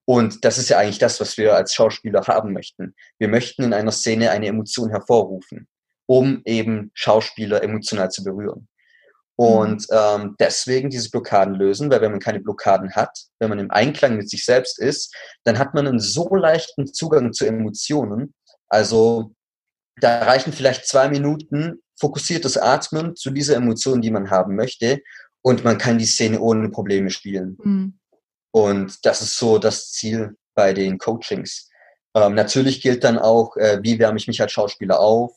[0.06, 2.93] Und das ist ja eigentlich das, was wir als Schauspieler haben möchten.
[3.19, 5.67] Wir möchten in einer Szene eine Emotion hervorrufen,
[6.08, 8.67] um eben Schauspieler emotional zu berühren.
[9.36, 9.98] Und mhm.
[9.98, 14.17] ähm, deswegen diese Blockaden lösen, weil wenn man keine Blockaden hat, wenn man im Einklang
[14.17, 18.34] mit sich selbst ist, dann hat man einen so leichten Zugang zu Emotionen.
[18.69, 19.34] Also
[19.98, 25.01] da reichen vielleicht zwei Minuten fokussiertes Atmen zu dieser Emotion, die man haben möchte,
[25.43, 27.58] und man kann die Szene ohne Probleme spielen.
[27.62, 27.99] Mhm.
[28.51, 31.69] Und das ist so das Ziel bei den Coachings.
[32.15, 35.34] Ähm, natürlich gilt dann auch, äh, wie wärme ich mich als Schauspieler auf,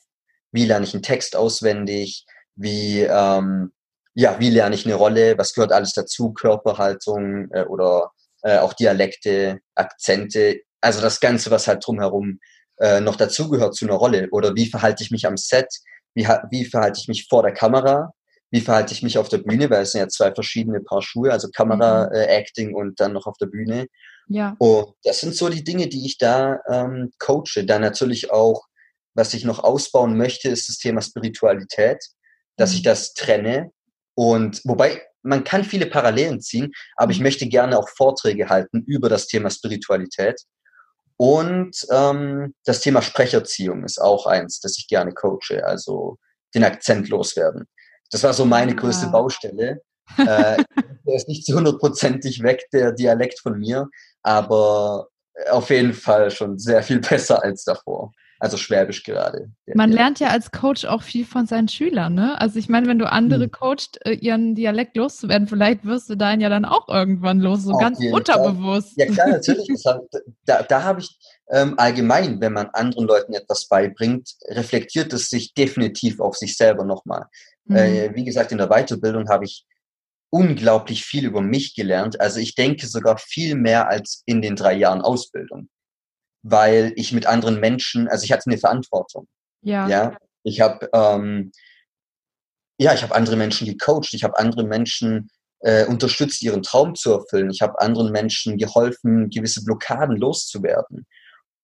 [0.52, 3.72] wie lerne ich einen Text auswendig, wie, ähm,
[4.14, 8.74] ja, wie lerne ich eine Rolle, was gehört alles dazu, Körperhaltung äh, oder äh, auch
[8.74, 12.38] Dialekte, Akzente, also das Ganze, was halt drumherum
[12.78, 14.28] äh, noch dazugehört zu einer Rolle.
[14.30, 15.68] Oder wie verhalte ich mich am Set,
[16.16, 18.12] wie, wie verhalte ich mich vor der Kamera,
[18.50, 21.30] wie verhalte ich mich auf der Bühne, weil es sind ja zwei verschiedene Paar Schuhe,
[21.30, 22.14] also Kamera, mhm.
[22.14, 23.86] äh, Acting und dann noch auf der Bühne.
[24.28, 24.56] Ja.
[24.58, 27.64] Und das sind so die Dinge, die ich da ähm, coache.
[27.64, 28.64] Dann natürlich auch,
[29.14, 32.02] was ich noch ausbauen möchte, ist das Thema Spiritualität,
[32.56, 32.76] dass mhm.
[32.76, 33.70] ich das trenne.
[34.14, 37.24] Und wobei, man kann viele Parallelen ziehen, aber ich mhm.
[37.24, 40.40] möchte gerne auch Vorträge halten über das Thema Spiritualität.
[41.18, 46.18] Und ähm, das Thema Sprecherziehung ist auch eins, das ich gerne coache, also
[46.54, 47.66] den Akzent loswerden.
[48.10, 48.74] Das war so meine ah.
[48.74, 49.80] größte Baustelle.
[50.18, 50.56] äh,
[51.06, 53.88] der ist nicht zu hundertprozentig weg, der Dialekt von mir,
[54.22, 55.08] aber
[55.50, 58.12] auf jeden Fall schon sehr viel besser als davor.
[58.46, 59.50] Also Schwäbisch gerade.
[59.74, 62.40] Man lernt ja als Coach auch viel von seinen Schülern, ne?
[62.40, 63.50] Also ich meine, wenn du andere hm.
[63.50, 67.72] coacht, äh, ihren Dialekt loszuwerden, vielleicht wirst du deinen ja dann auch irgendwann los, so
[67.72, 68.94] Auf ganz unterbewusst.
[68.94, 69.08] Fall.
[69.08, 69.68] Ja klar, natürlich.
[69.84, 70.00] Hat,
[70.44, 71.18] da da habe ich
[71.50, 76.84] ähm, allgemein, wenn man anderen Leuten etwas beibringt, reflektiert es sich definitiv auf sich selber
[76.84, 77.26] nochmal.
[77.64, 77.76] Mhm.
[77.76, 79.66] Äh, wie gesagt, in der Weiterbildung habe ich
[80.30, 82.20] unglaublich viel über mich gelernt.
[82.20, 85.68] Also ich denke sogar viel mehr als in den drei Jahren Ausbildung,
[86.48, 89.26] weil ich mit anderen Menschen, also ich hatte eine Verantwortung.
[89.62, 89.88] Ja.
[89.88, 90.16] ja?
[90.42, 91.50] Ich habe ähm,
[92.78, 95.30] ja, ich habe andere Menschen gecoacht, ich habe andere Menschen
[95.60, 97.50] äh, unterstützt, ihren Traum zu erfüllen.
[97.50, 101.06] Ich habe anderen Menschen geholfen, gewisse Blockaden loszuwerden.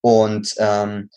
[0.01, 1.09] Und ähm,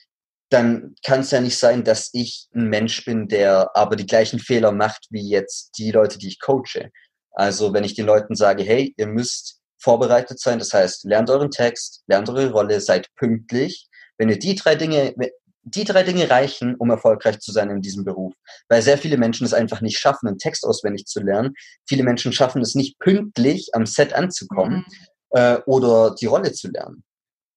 [0.50, 4.38] dann kann es ja nicht sein, dass ich ein Mensch bin, der aber die gleichen
[4.38, 6.90] Fehler macht wie jetzt die Leute, die ich coache.
[7.32, 11.52] Also wenn ich den Leuten sage, hey, ihr müsst vorbereitet sein, das heißt, lernt euren
[11.52, 13.86] Text, lernt eure Rolle, seid pünktlich.
[14.18, 15.14] Wenn ihr die drei Dinge,
[15.62, 18.34] die drei Dinge reichen, um erfolgreich zu sein in diesem Beruf.
[18.68, 21.54] Weil sehr viele Menschen es einfach nicht schaffen, einen Text auswendig zu lernen.
[21.88, 25.38] Viele Menschen schaffen es nicht pünktlich am Set anzukommen mhm.
[25.38, 27.04] äh, oder die Rolle zu lernen.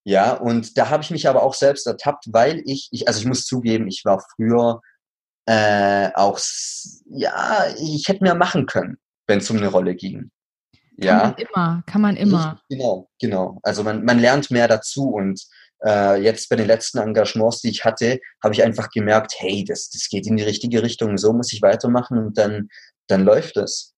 [0.03, 3.25] Ja, und da habe ich mich aber auch selbst ertappt, weil ich, ich also ich
[3.25, 4.81] muss zugeben, ich war früher
[5.47, 6.39] äh, auch,
[7.09, 10.29] ja, ich hätte mehr machen können, wenn es um eine Rolle ging.
[11.01, 11.19] Ja.
[11.19, 12.61] Kann man immer, kann man immer.
[12.69, 13.59] Genau, genau.
[13.63, 15.41] Also man, man lernt mehr dazu und
[15.85, 19.89] äh, jetzt bei den letzten Engagements, die ich hatte, habe ich einfach gemerkt, hey, das,
[19.89, 22.69] das geht in die richtige Richtung, so muss ich weitermachen und dann,
[23.07, 23.93] dann läuft es.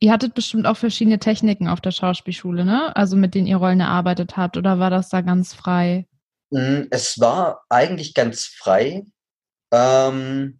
[0.00, 2.96] Ihr hattet bestimmt auch verschiedene Techniken auf der Schauspielschule, ne?
[2.96, 6.06] Also mit denen ihr Rollen erarbeitet habt, oder war das da ganz frei?
[6.50, 9.04] Mm, es war eigentlich ganz frei.
[9.72, 10.59] Ähm,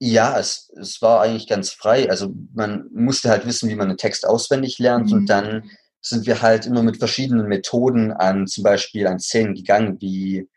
[0.00, 2.08] ja, es, es war eigentlich ganz frei.
[2.08, 5.12] Also man musste halt wissen, wie man einen Text auswendig lernt mhm.
[5.12, 10.00] und dann sind wir halt immer mit verschiedenen Methoden an zum Beispiel an Szenen gegangen,
[10.00, 10.48] wie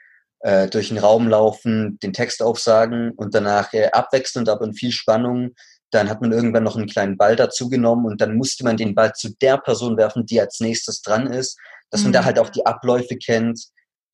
[0.42, 4.92] äh, durch den Raum laufen, den Text aufsagen und danach äh, abwechselnd, aber in viel
[4.92, 5.56] Spannung
[5.92, 8.96] dann hat man irgendwann noch einen kleinen Ball dazu genommen und dann musste man den
[8.96, 12.08] Ball zu der Person werfen, die als nächstes dran ist, dass mhm.
[12.08, 12.26] man da mhm.
[12.26, 13.62] halt auch die Abläufe kennt,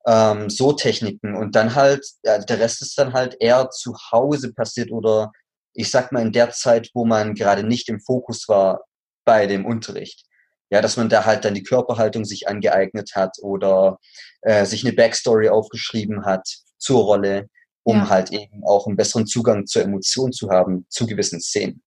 [0.06, 1.34] ähm, so Techniken.
[1.34, 5.32] Und dann halt, ja, der Rest ist dann halt eher zu Hause passiert oder
[5.74, 8.80] ich sag mal in der Zeit, wo man gerade nicht im Fokus war
[9.24, 10.24] bei dem Unterricht.
[10.70, 13.98] Ja, dass man da halt dann die Körperhaltung sich angeeignet hat oder
[14.42, 17.48] äh, sich eine Backstory aufgeschrieben hat zur Rolle,
[17.84, 18.08] um ja.
[18.08, 21.82] halt eben auch einen besseren Zugang zur Emotion zu haben zu gewissen Szenen.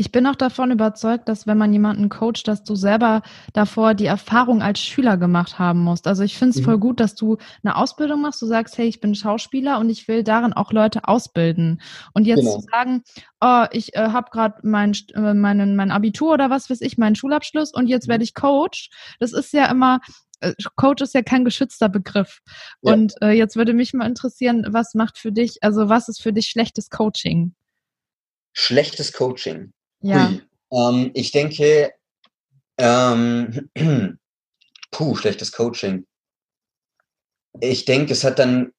[0.00, 4.06] Ich bin auch davon überzeugt, dass wenn man jemanden coacht, dass du selber davor die
[4.06, 6.06] Erfahrung als Schüler gemacht haben musst.
[6.06, 6.66] Also ich finde es mhm.
[6.66, 8.40] voll gut, dass du eine Ausbildung machst.
[8.40, 11.82] Du sagst, hey, ich bin Schauspieler und ich will darin auch Leute ausbilden.
[12.14, 12.60] Und jetzt genau.
[12.60, 13.02] zu sagen,
[13.40, 17.16] oh, ich äh, habe gerade mein, äh, mein, mein Abitur oder was weiß ich, meinen
[17.16, 18.90] Schulabschluss und jetzt werde ich Coach.
[19.18, 19.98] Das ist ja immer,
[20.38, 22.38] äh, Coach ist ja kein geschützter Begriff.
[22.82, 22.92] Ja.
[22.92, 26.32] Und äh, jetzt würde mich mal interessieren, was macht für dich, also was ist für
[26.32, 27.56] dich schlechtes Coaching?
[28.52, 29.72] Schlechtes Coaching.
[30.00, 30.32] Ja.
[30.72, 31.92] Ähm, ich denke,
[32.78, 33.70] ähm,
[34.90, 36.06] puh, schlechtes Coaching.
[37.60, 38.72] Ich denke, es hat dann,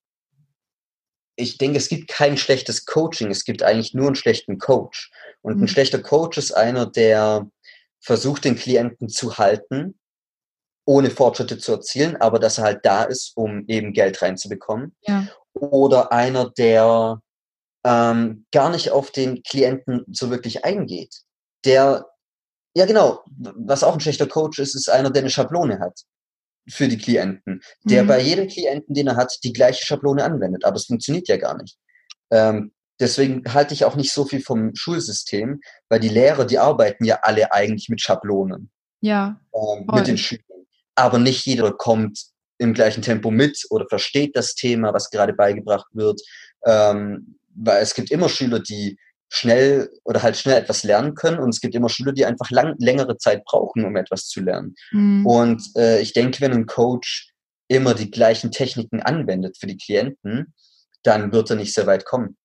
[1.36, 5.10] ich denke, es gibt kein schlechtes Coaching, es gibt eigentlich nur einen schlechten Coach.
[5.42, 5.64] Und mhm.
[5.64, 7.50] ein schlechter Coach ist einer, der
[8.00, 9.98] versucht, den Klienten zu halten,
[10.86, 14.96] ohne Fortschritte zu erzielen, aber dass er halt da ist, um eben Geld reinzubekommen.
[15.02, 15.28] Ja.
[15.52, 17.20] Oder einer, der
[17.84, 21.14] ähm, gar nicht auf den Klienten so wirklich eingeht.
[21.64, 22.06] Der,
[22.74, 26.00] ja genau, was auch ein schlechter Coach ist, ist einer, der eine Schablone hat
[26.68, 28.08] für die Klienten, der mhm.
[28.08, 30.64] bei jedem Klienten, den er hat, die gleiche Schablone anwendet.
[30.64, 31.78] Aber es funktioniert ja gar nicht.
[32.30, 37.04] Ähm, deswegen halte ich auch nicht so viel vom Schulsystem, weil die Lehrer, die arbeiten
[37.04, 38.70] ja alle eigentlich mit Schablonen.
[39.00, 39.40] Ja.
[39.54, 40.44] Ähm, mit den Schülern.
[40.94, 42.26] Aber nicht jeder kommt
[42.58, 46.20] im gleichen Tempo mit oder versteht das Thema, was gerade beigebracht wird.
[46.66, 51.50] Ähm, weil es gibt immer Schüler, die schnell oder halt schnell etwas lernen können und
[51.50, 54.74] es gibt immer Schüler, die einfach lang, längere Zeit brauchen, um etwas zu lernen.
[54.90, 55.24] Mhm.
[55.24, 57.32] Und äh, ich denke, wenn ein Coach
[57.68, 60.52] immer die gleichen Techniken anwendet für die Klienten,
[61.04, 62.36] dann wird er nicht sehr weit kommen.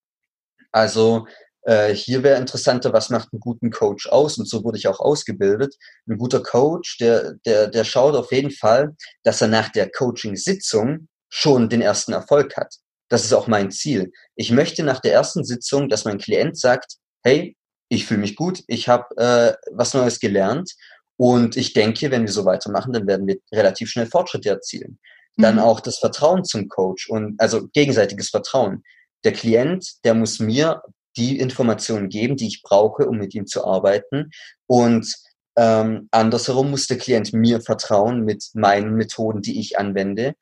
[0.72, 1.26] Also
[1.64, 4.38] äh, hier wäre interessanter, was macht einen guten Coach aus?
[4.38, 5.76] Und so wurde ich auch ausgebildet.
[6.08, 11.08] Ein guter Coach, der, der, der schaut auf jeden Fall, dass er nach der Coaching-Sitzung
[11.30, 12.76] schon den ersten Erfolg hat.
[13.10, 14.12] Das ist auch mein Ziel.
[14.36, 17.56] Ich möchte nach der ersten Sitzung, dass mein Klient sagt, hey,
[17.90, 20.72] ich fühle mich gut, ich habe äh, was Neues gelernt
[21.18, 25.00] und ich denke, wenn wir so weitermachen, dann werden wir relativ schnell Fortschritte erzielen.
[25.38, 25.62] Dann mhm.
[25.62, 28.84] auch das Vertrauen zum Coach und also gegenseitiges Vertrauen.
[29.24, 30.82] Der Klient, der muss mir
[31.18, 34.32] die Informationen geben, die ich brauche, um mit ihm zu arbeiten.
[34.68, 35.14] Und
[35.58, 40.36] ähm, andersherum muss der Klient mir vertrauen mit meinen Methoden, die ich anwende.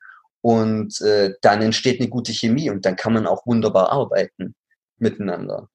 [0.44, 4.54] Und äh, dann entsteht eine gute Chemie und dann kann man auch wunderbar arbeiten
[4.98, 5.70] miteinander.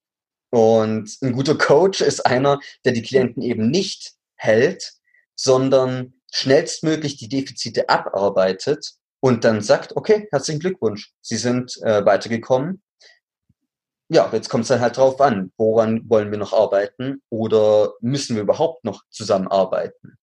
[0.50, 4.92] Und ein guter Coach ist einer, der die Klienten eben nicht hält,
[5.34, 12.80] sondern schnellstmöglich die Defizite abarbeitet und dann sagt, okay, herzlichen Glückwunsch, Sie sind äh, weitergekommen.
[14.08, 18.36] Ja, jetzt kommt es dann halt drauf an, woran wollen wir noch arbeiten oder müssen
[18.36, 20.16] wir überhaupt noch zusammenarbeiten?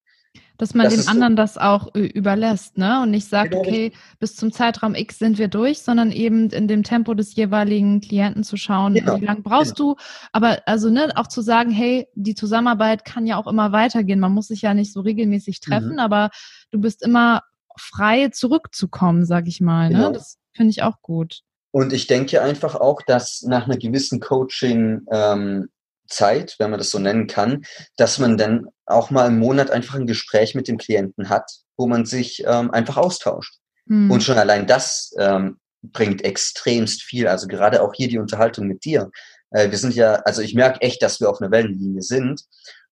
[0.58, 1.38] Dass man das dem anderen so.
[1.38, 3.02] das auch überlässt, ne?
[3.04, 3.62] Und nicht sagt, genau.
[3.62, 8.02] okay, bis zum Zeitraum X sind wir durch, sondern eben in dem Tempo des jeweiligen
[8.02, 9.20] Klienten zu schauen, genau.
[9.20, 9.93] wie lange brauchst genau.
[9.93, 10.00] du.
[10.32, 14.20] Aber also, ne, auch zu sagen, hey, die Zusammenarbeit kann ja auch immer weitergehen.
[14.20, 16.00] Man muss sich ja nicht so regelmäßig treffen, mhm.
[16.00, 16.30] aber
[16.72, 17.43] du bist immer
[17.78, 19.89] frei zurückzukommen, sag ich mal.
[19.89, 19.98] Ne?
[19.98, 20.12] Genau.
[20.12, 21.41] Das finde ich auch gut.
[21.72, 25.70] Und ich denke einfach auch, dass nach einer gewissen Coaching ähm,
[26.08, 27.63] Zeit, wenn man das so nennen kann,
[27.98, 31.88] dass man dann auch mal im Monat einfach ein Gespräch mit dem Klienten hat, wo
[31.88, 33.56] man sich ähm, einfach austauscht.
[33.86, 34.12] Mhm.
[34.12, 37.28] Und schon allein das ähm, bringt extremst viel.
[37.28, 39.12] Also gerade auch hier die Unterhaltung mit dir.
[39.52, 42.41] Äh, wir sind ja, also ich merke echt, dass wir auf einer Wellenlinie sind.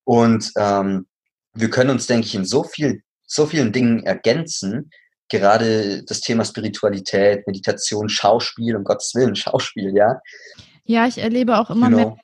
[0.04, 1.08] Und ähm,
[1.54, 4.92] wir können uns, denke ich, in so viel, so vielen Dingen ergänzen.
[5.30, 10.20] Gerade das Thema Spiritualität, Meditation, Schauspiel, um Gottes Willen, Schauspiel, ja.
[10.84, 11.98] Ja, ich erlebe auch immer genau.
[11.98, 12.18] mehr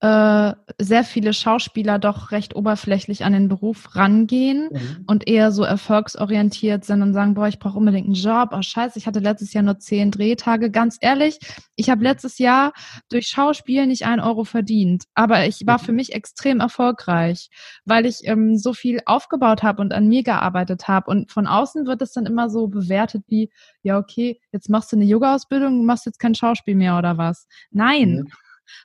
[0.00, 5.04] äh, sehr viele Schauspieler doch recht oberflächlich an den Beruf rangehen mhm.
[5.06, 8.50] und eher so erfolgsorientiert sind und sagen, boah, ich brauche unbedingt einen Job.
[8.52, 10.70] Oh scheiße, ich hatte letztes Jahr nur zehn Drehtage.
[10.70, 11.38] Ganz ehrlich,
[11.76, 12.72] ich habe letztes Jahr
[13.10, 15.04] durch Schauspiel nicht einen Euro verdient.
[15.14, 15.96] Aber ich war für mhm.
[15.96, 17.50] mich extrem erfolgreich,
[17.84, 21.10] weil ich ähm, so viel aufgebaut habe und an mir gearbeitet habe.
[21.10, 23.50] Und von außen wird es dann immer so bewertet wie,
[23.82, 27.46] ja, okay, jetzt machst du eine Yoga-Ausbildung, machst jetzt kein Schauspiel mehr oder was.
[27.70, 28.24] Nein.
[28.24, 28.32] Mhm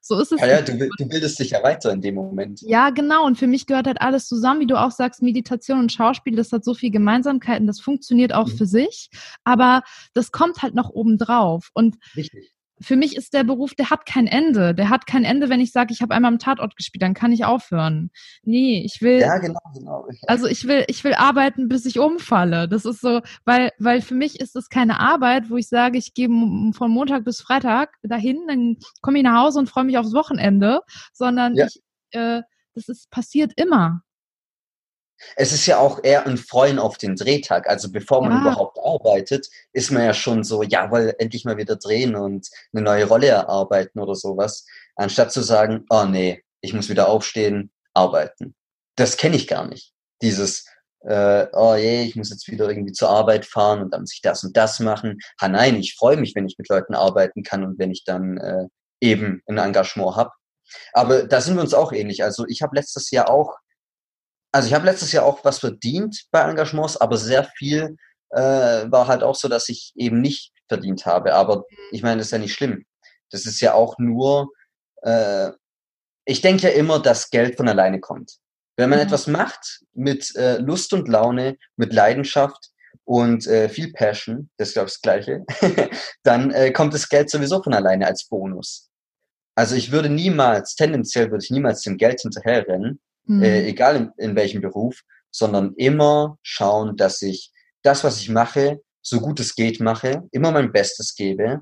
[0.01, 0.41] so ist es.
[0.41, 2.61] Ja, ja du, du, bildest dich ja weiter in dem Moment.
[2.61, 3.25] Ja, genau.
[3.25, 6.51] Und für mich gehört halt alles zusammen, wie du auch sagst, Meditation und Schauspiel, das
[6.51, 8.57] hat so viel Gemeinsamkeiten, das funktioniert auch mhm.
[8.57, 9.09] für sich,
[9.43, 11.69] aber das kommt halt noch oben drauf.
[11.73, 14.75] Und Richtig für mich ist der Beruf, der hat kein Ende.
[14.75, 17.31] Der hat kein Ende, wenn ich sage, ich habe einmal im Tatort gespielt, dann kann
[17.31, 18.11] ich aufhören.
[18.43, 19.19] Nee, ich will.
[19.19, 20.07] Ja, genau, genau.
[20.27, 22.67] Also ich will, ich will arbeiten, bis ich umfalle.
[22.67, 26.13] Das ist so, weil, weil für mich ist es keine Arbeit, wo ich sage, ich
[26.13, 30.13] gehe von Montag bis Freitag dahin, dann komme ich nach Hause und freue mich aufs
[30.13, 30.81] Wochenende,
[31.13, 31.67] sondern ja.
[31.67, 32.41] ich, äh,
[32.73, 34.01] das ist passiert immer.
[35.35, 37.67] Es ist ja auch eher ein Freuen auf den Drehtag.
[37.67, 38.41] Also bevor man ja.
[38.41, 43.05] überhaupt arbeitet, ist man ja schon so, jawohl, endlich mal wieder drehen und eine neue
[43.05, 44.65] Rolle erarbeiten oder sowas.
[44.95, 48.55] Anstatt zu sagen, oh nee, ich muss wieder aufstehen, arbeiten.
[48.95, 49.93] Das kenne ich gar nicht.
[50.21, 50.65] Dieses,
[51.01, 54.21] äh, oh je, ich muss jetzt wieder irgendwie zur Arbeit fahren und dann muss ich
[54.21, 55.19] das und das machen.
[55.39, 58.37] Ha nein, ich freue mich, wenn ich mit Leuten arbeiten kann und wenn ich dann
[58.37, 58.67] äh,
[59.01, 60.31] eben ein Engagement habe.
[60.93, 62.23] Aber da sind wir uns auch ähnlich.
[62.23, 63.55] Also ich habe letztes Jahr auch,
[64.55, 67.97] also ich habe letztes Jahr auch was verdient bei Engagements, aber sehr viel
[68.29, 68.39] äh,
[68.89, 71.33] war halt auch so, dass ich eben nicht verdient habe.
[71.33, 72.85] Aber ich meine, das ist ja nicht schlimm.
[73.31, 74.47] Das ist ja auch nur,
[75.01, 75.51] äh,
[76.23, 78.37] ich denke ja immer, dass Geld von alleine kommt.
[78.77, 79.07] Wenn man mhm.
[79.07, 82.69] etwas macht mit äh, Lust und Laune, mit Leidenschaft
[83.03, 85.45] und äh, viel Passion, das ist glaube ich das Gleiche,
[86.23, 88.89] dann äh, kommt das Geld sowieso von alleine als Bonus.
[89.53, 93.43] Also ich würde niemals, tendenziell würde ich niemals dem Geld hinterherrennen, mhm.
[93.43, 97.51] äh, egal in, in welchem Beruf, sondern immer schauen, dass ich
[97.83, 101.61] das, was ich mache, so gut es geht mache, immer mein Bestes gebe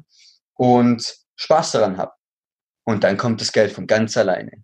[0.53, 2.13] und Spaß daran habe.
[2.85, 4.63] Und dann kommt das Geld von ganz alleine.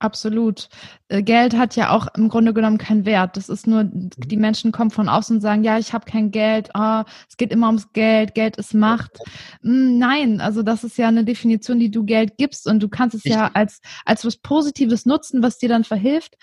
[0.00, 0.70] Absolut.
[1.08, 3.36] Äh, Geld hat ja auch im Grunde genommen keinen Wert.
[3.36, 4.42] Das ist nur, die mhm.
[4.42, 7.66] Menschen kommen von außen und sagen, ja, ich habe kein Geld, oh, es geht immer
[7.66, 9.18] ums Geld, Geld ist Macht.
[9.62, 13.14] Hm, nein, also das ist ja eine Definition, die du Geld gibst und du kannst
[13.14, 16.36] es ja als, als was Positives nutzen, was dir dann verhilft,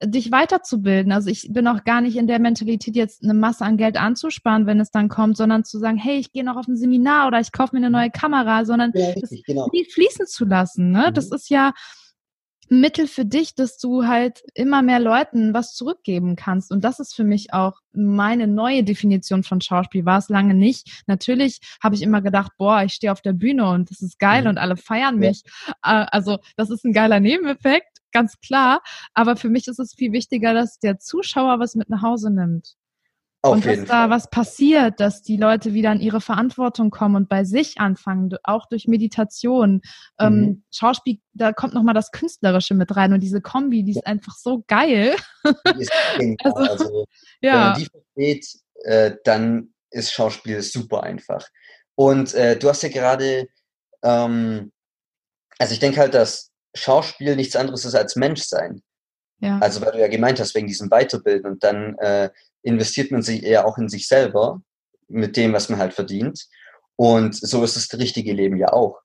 [0.00, 1.10] dich weiterzubilden.
[1.10, 4.66] Also ich bin auch gar nicht in der Mentalität, jetzt eine Masse an Geld anzusparen,
[4.66, 7.40] wenn es dann kommt, sondern zu sagen, hey, ich gehe noch auf ein Seminar oder
[7.40, 9.68] ich kaufe mir eine neue Kamera, sondern ja, richtig, das genau.
[9.68, 10.92] fließen zu lassen.
[10.92, 11.06] Ne?
[11.08, 11.14] Mhm.
[11.14, 11.72] Das ist ja,
[12.70, 16.70] Mittel für dich, dass du halt immer mehr Leuten was zurückgeben kannst.
[16.70, 20.04] Und das ist für mich auch meine neue Definition von Schauspiel.
[20.04, 21.02] War es lange nicht.
[21.06, 24.42] Natürlich habe ich immer gedacht, boah, ich stehe auf der Bühne und das ist geil
[24.42, 24.48] mhm.
[24.50, 25.42] und alle feiern mich.
[25.82, 28.82] Äh, also das ist ein geiler Nebeneffekt, ganz klar.
[29.12, 32.76] Aber für mich ist es viel wichtiger, dass der Zuschauer was mit nach Hause nimmt.
[33.44, 34.10] Auf und dass da Fall.
[34.10, 38.64] was passiert, dass die Leute wieder in ihre Verantwortung kommen und bei sich anfangen, auch
[38.70, 39.82] durch Meditation.
[40.18, 40.42] Ähm, mhm.
[40.44, 44.34] Ähm, Schauspiel, da kommt nochmal das Künstlerische mit rein und diese Kombi, die ist einfach
[44.34, 45.14] so geil.
[45.44, 45.92] Die ist
[46.42, 47.04] also, also,
[47.42, 47.52] ja.
[47.52, 48.46] Wenn man die versteht,
[48.84, 51.46] äh, dann ist Schauspiel super einfach.
[51.96, 53.46] Und äh, du hast ja gerade,
[54.02, 54.72] ähm,
[55.58, 58.82] also ich denke halt, dass Schauspiel nichts anderes ist als Menschsein.
[59.40, 59.58] Ja.
[59.58, 62.30] Also weil du ja gemeint hast, wegen diesem Weiterbilden und dann äh,
[62.64, 64.60] investiert man sich eher auch in sich selber
[65.08, 66.46] mit dem, was man halt verdient.
[66.96, 69.00] Und so ist das richtige Leben ja auch.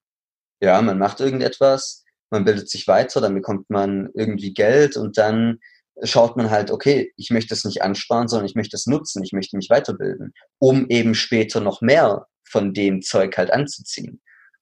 [0.61, 5.59] Ja, man macht irgendetwas, man bildet sich weiter, dann bekommt man irgendwie Geld und dann
[6.03, 9.33] schaut man halt, okay, ich möchte es nicht ansparen, sondern ich möchte es nutzen, ich
[9.33, 14.21] möchte mich weiterbilden, um eben später noch mehr von dem Zeug halt anzuziehen.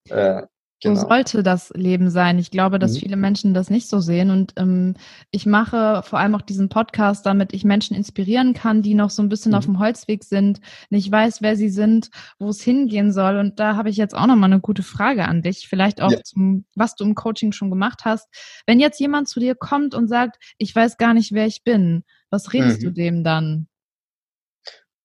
[0.10, 0.44] Äh,
[0.84, 0.94] Genau.
[0.94, 2.38] So sollte das Leben sein.
[2.38, 3.00] Ich glaube, dass mhm.
[3.00, 4.30] viele Menschen das nicht so sehen.
[4.30, 4.94] Und ähm,
[5.32, 9.24] ich mache vor allem auch diesen Podcast, damit ich Menschen inspirieren kann, die noch so
[9.24, 9.58] ein bisschen mhm.
[9.58, 10.62] auf dem Holzweg sind,
[10.92, 13.38] nicht weiß, wer sie sind, wo es hingehen soll.
[13.38, 15.68] Und da habe ich jetzt auch nochmal eine gute Frage an dich.
[15.68, 16.22] Vielleicht auch ja.
[16.24, 18.28] zum, was du im Coaching schon gemacht hast.
[18.68, 22.04] Wenn jetzt jemand zu dir kommt und sagt, ich weiß gar nicht, wer ich bin,
[22.30, 22.86] was redest mhm.
[22.86, 23.68] du dem dann?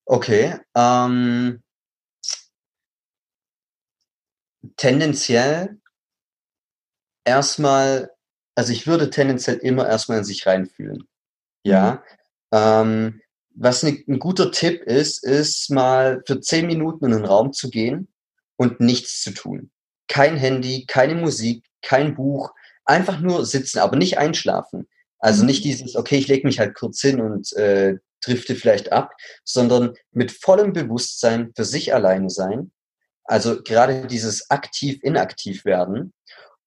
[0.05, 0.57] Okay.
[0.75, 1.63] Ähm
[4.77, 5.79] tendenziell
[7.25, 8.11] erstmal,
[8.55, 11.09] also ich würde tendenziell immer erstmal in sich reinfühlen.
[11.64, 12.03] Ja.
[12.51, 12.59] Mhm.
[12.59, 13.20] Ähm,
[13.55, 17.70] was ne, ein guter Tipp ist, ist mal für zehn Minuten in den Raum zu
[17.70, 18.09] gehen
[18.57, 19.70] und nichts zu tun.
[20.09, 22.53] Kein Handy, keine Musik, kein Buch,
[22.85, 24.88] einfach nur sitzen, aber nicht einschlafen.
[25.18, 25.48] Also mhm.
[25.48, 29.12] nicht dieses, okay, ich lege mich halt kurz hin und äh, drifte vielleicht ab,
[29.44, 32.72] sondern mit vollem Bewusstsein für sich alleine sein
[33.25, 36.13] also gerade dieses aktiv-inaktiv werden.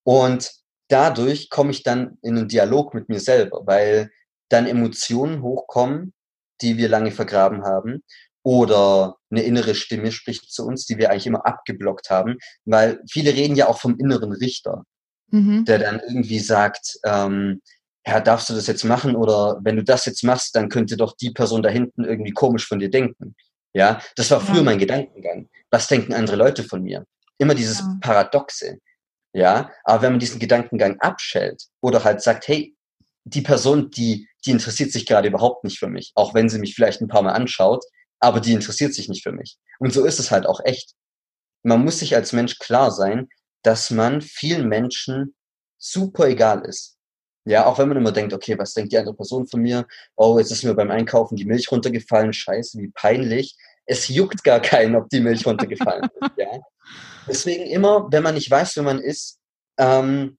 [0.04, 0.52] Und
[0.88, 4.10] dadurch komme ich dann in einen Dialog mit mir selber, weil
[4.48, 6.14] dann Emotionen hochkommen,
[6.62, 8.02] die wir lange vergraben haben.
[8.42, 12.38] Oder eine innere Stimme spricht zu uns, die wir eigentlich immer abgeblockt haben.
[12.64, 14.84] Weil viele reden ja auch vom inneren Richter,
[15.32, 15.64] mhm.
[15.64, 17.60] der dann irgendwie sagt, ähm,
[18.06, 19.16] ja, darfst du das jetzt machen?
[19.16, 22.68] Oder wenn du das jetzt machst, dann könnte doch die Person da hinten irgendwie komisch
[22.68, 23.34] von dir denken.
[23.76, 24.62] Ja, das war früher ja.
[24.62, 25.50] mein Gedankengang.
[25.70, 27.04] Was denken andere Leute von mir?
[27.36, 27.98] Immer dieses ja.
[28.00, 28.78] Paradoxe.
[29.34, 32.74] Ja, aber wenn man diesen Gedankengang abschält oder halt sagt, hey,
[33.24, 36.74] die Person, die, die interessiert sich gerade überhaupt nicht für mich, auch wenn sie mich
[36.74, 37.84] vielleicht ein paar Mal anschaut,
[38.18, 39.58] aber die interessiert sich nicht für mich.
[39.78, 40.94] Und so ist es halt auch echt.
[41.62, 43.28] Man muss sich als Mensch klar sein,
[43.62, 45.34] dass man vielen Menschen
[45.76, 46.95] super egal ist.
[47.46, 49.86] Ja, auch wenn man immer denkt, okay, was denkt die andere Person von mir?
[50.16, 53.56] Oh, jetzt ist mir beim Einkaufen die Milch runtergefallen, scheiße, wie peinlich.
[53.86, 56.32] Es juckt gar keinen, ob die Milch runtergefallen ist.
[56.36, 56.48] Ja?
[57.28, 59.38] Deswegen immer, wenn man nicht weiß, wer man ist,
[59.78, 60.38] ähm,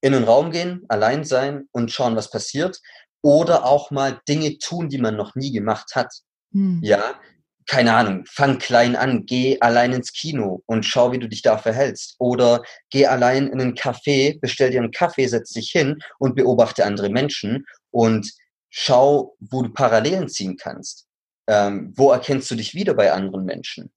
[0.00, 2.80] in den Raum gehen, allein sein und schauen, was passiert.
[3.20, 6.12] oder auch mal Dinge tun, die man noch nie gemacht hat.
[6.52, 6.80] Hm.
[6.82, 7.20] Ja,
[7.68, 11.58] keine Ahnung, fang klein an, geh allein ins Kino und schau, wie du dich da
[11.58, 12.16] verhältst.
[12.18, 16.86] Oder geh allein in einen Café, bestell dir einen Kaffee, setz dich hin und beobachte
[16.86, 18.32] andere Menschen und
[18.70, 21.06] schau, wo du Parallelen ziehen kannst.
[21.46, 23.92] Ähm, wo erkennst du dich wieder bei anderen Menschen?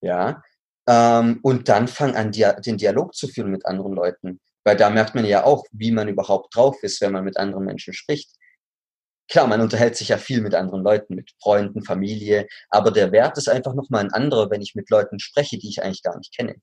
[0.00, 0.42] Ja,
[0.88, 4.40] ähm, und dann fang an, dia den Dialog zu führen mit anderen Leuten.
[4.64, 7.64] Weil da merkt man ja auch, wie man überhaupt drauf ist, wenn man mit anderen
[7.64, 8.30] Menschen spricht
[9.30, 13.38] klar, man unterhält sich ja viel mit anderen Leuten, mit Freunden, Familie, aber der Wert
[13.38, 16.36] ist einfach nochmal ein anderer, wenn ich mit Leuten spreche, die ich eigentlich gar nicht
[16.36, 16.56] kenne.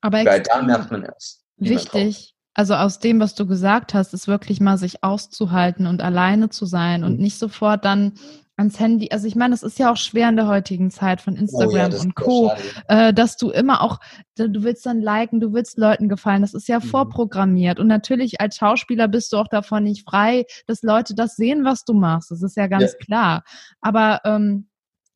[0.00, 1.42] Aber Weil da merkt man erst.
[1.56, 6.50] Wichtig, also aus dem, was du gesagt hast, ist wirklich mal sich auszuhalten und alleine
[6.50, 7.22] zu sein und mhm.
[7.22, 8.14] nicht sofort dann
[8.58, 9.08] ans Handy.
[9.10, 11.94] Also ich meine, es ist ja auch schwer in der heutigen Zeit von Instagram oh
[11.94, 12.52] ja, und Co.,
[12.88, 14.00] äh, dass du immer auch,
[14.36, 16.42] du willst dann liken, du willst Leuten gefallen.
[16.42, 16.84] Das ist ja mhm.
[16.84, 17.78] vorprogrammiert.
[17.78, 21.84] Und natürlich als Schauspieler bist du auch davon nicht frei, dass Leute das sehen, was
[21.84, 22.30] du machst.
[22.30, 22.98] Das ist ja ganz ja.
[22.98, 23.44] klar.
[23.80, 24.68] Aber ähm,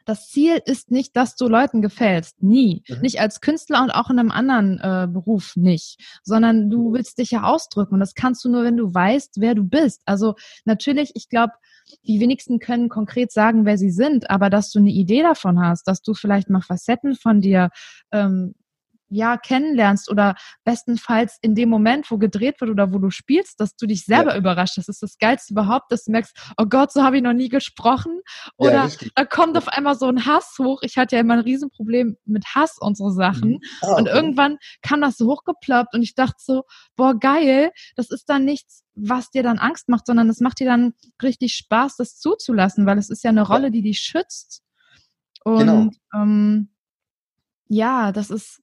[0.04, 2.42] das Ziel ist nicht, dass du Leuten gefällst.
[2.42, 2.82] Nie.
[2.88, 3.00] Mhm.
[3.00, 6.20] Nicht als Künstler und auch in einem anderen äh, Beruf nicht.
[6.22, 7.94] Sondern du willst dich ja ausdrücken.
[7.94, 10.02] Und das kannst du nur, wenn du weißt, wer du bist.
[10.04, 10.34] Also
[10.64, 11.52] natürlich, ich glaube,
[12.06, 15.86] die wenigsten können konkret sagen, wer sie sind, aber dass du eine Idee davon hast,
[15.88, 17.70] dass du vielleicht mal Facetten von dir
[18.12, 18.54] ähm,
[19.12, 20.34] ja kennenlernst oder
[20.64, 24.32] bestenfalls in dem Moment, wo gedreht wird oder wo du spielst, dass du dich selber
[24.32, 24.38] ja.
[24.38, 24.78] überrascht.
[24.78, 27.48] Das ist das Geilste überhaupt, dass du merkst, oh Gott, so habe ich noch nie
[27.48, 28.20] gesprochen.
[28.56, 30.80] Oder ja, da kommt auf einmal so ein Hass hoch.
[30.82, 33.60] Ich hatte ja immer ein Riesenproblem mit Hass und so Sachen.
[33.82, 36.62] Oh, und irgendwann kam das so hochgeploppt und ich dachte so,
[36.96, 40.66] boah, geil, das ist dann nichts, was dir dann Angst macht, sondern es macht dir
[40.66, 44.62] dann richtig Spaß, das zuzulassen, weil es ist ja eine Rolle, die dich schützt.
[45.44, 45.90] Und genau.
[46.14, 46.70] ähm,
[47.68, 48.61] ja, das ist,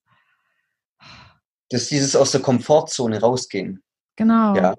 [1.69, 3.83] dass dieses aus der Komfortzone rausgehen.
[4.15, 4.55] Genau.
[4.55, 4.75] Ja.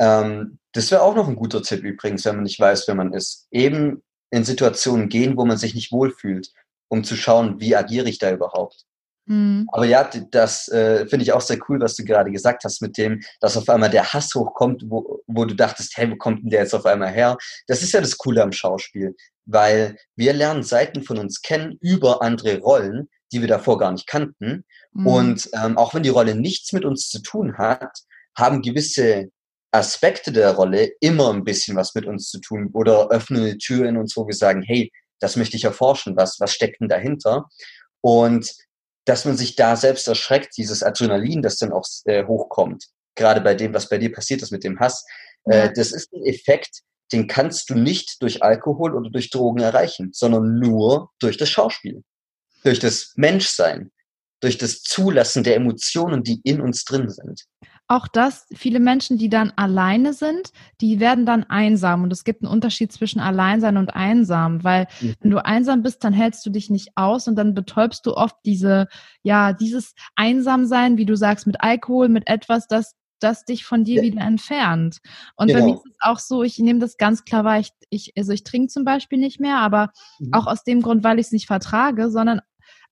[0.00, 3.12] Ähm, das wäre auch noch ein guter Tipp übrigens, wenn man nicht weiß, wer man
[3.12, 3.46] ist.
[3.50, 6.50] Eben in Situationen gehen, wo man sich nicht wohlfühlt,
[6.88, 8.84] um zu schauen, wie agiere ich da überhaupt.
[9.26, 9.68] Mhm.
[9.70, 12.96] Aber ja, das äh, finde ich auch sehr cool, was du gerade gesagt hast, mit
[12.98, 16.50] dem, dass auf einmal der Hass hochkommt, wo, wo du dachtest, hey, wo kommt denn
[16.50, 17.36] der jetzt auf einmal her?
[17.66, 19.14] Das ist ja das Coole am Schauspiel,
[19.44, 24.06] weil wir lernen Seiten von uns kennen über andere Rollen, die wir davor gar nicht
[24.06, 24.64] kannten.
[24.92, 25.06] Mhm.
[25.06, 27.98] Und ähm, auch wenn die Rolle nichts mit uns zu tun hat,
[28.36, 29.30] haben gewisse
[29.72, 33.88] Aspekte der Rolle immer ein bisschen was mit uns zu tun oder öffnen eine Tür
[33.88, 37.48] in uns, wo wir sagen, hey, das möchte ich erforschen, was, was steckt denn dahinter?
[38.00, 38.52] Und
[39.04, 42.84] dass man sich da selbst erschreckt, dieses Adrenalin, das dann auch äh, hochkommt,
[43.14, 45.04] gerade bei dem, was bei dir passiert ist mit dem Hass,
[45.46, 45.64] äh, ja.
[45.64, 46.82] äh, das ist ein Effekt,
[47.12, 52.02] den kannst du nicht durch Alkohol oder durch Drogen erreichen, sondern nur durch das Schauspiel,
[52.64, 53.90] durch das Menschsein
[54.42, 57.44] durch das Zulassen der Emotionen, die in uns drin sind.
[57.86, 62.02] Auch das, viele Menschen, die dann alleine sind, die werden dann einsam.
[62.02, 65.14] Und es gibt einen Unterschied zwischen Alleinsein und einsam, weil mhm.
[65.20, 68.36] wenn du einsam bist, dann hältst du dich nicht aus und dann betäubst du oft
[68.44, 68.88] diese,
[69.22, 74.02] ja, dieses Einsamsein, wie du sagst, mit Alkohol, mit etwas, das das dich von dir
[74.02, 74.98] wieder entfernt.
[75.36, 75.60] Und genau.
[75.60, 78.32] bei mir ist es auch so, ich nehme das ganz klar wahr, ich, ich, also
[78.32, 80.32] ich trinke zum Beispiel nicht mehr, aber mhm.
[80.32, 82.40] auch aus dem Grund, weil ich es nicht vertrage, sondern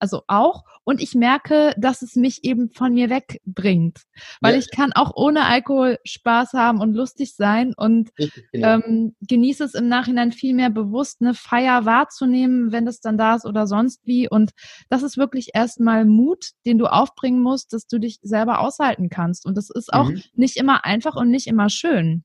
[0.01, 0.65] also auch.
[0.85, 4.01] Und ich merke, dass es mich eben von mir wegbringt.
[4.41, 4.59] Weil ja.
[4.59, 8.11] ich kann auch ohne Alkohol Spaß haben und lustig sein und
[8.53, 8.81] genau.
[8.81, 13.37] ähm, genieße es im Nachhinein viel mehr bewusst, eine Feier wahrzunehmen, wenn das dann da
[13.37, 14.29] ist oder sonst wie.
[14.29, 14.53] Und
[14.89, 19.47] das ist wirklich erstmal Mut, den du aufbringen musst, dass du dich selber aushalten kannst.
[19.47, 20.23] Und das ist auch mhm.
[20.35, 22.25] nicht immer einfach und nicht immer schön.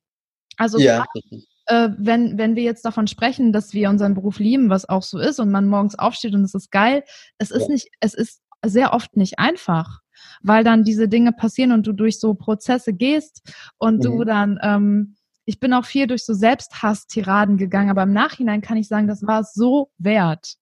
[0.58, 1.06] Also ja
[1.68, 5.20] äh, wenn, wenn wir jetzt davon sprechen, dass wir unseren Beruf lieben, was auch so
[5.20, 7.04] ist und man morgens aufsteht und es ist geil,
[7.38, 10.00] es ist nicht, es ist sehr oft nicht einfach,
[10.42, 13.42] weil dann diese Dinge passieren und du durch so Prozesse gehst
[13.78, 14.02] und mhm.
[14.02, 18.78] du dann, ähm, ich bin auch viel durch so Selbsthass-Tiraden gegangen, aber im Nachhinein kann
[18.78, 20.56] ich sagen, das war es so wert.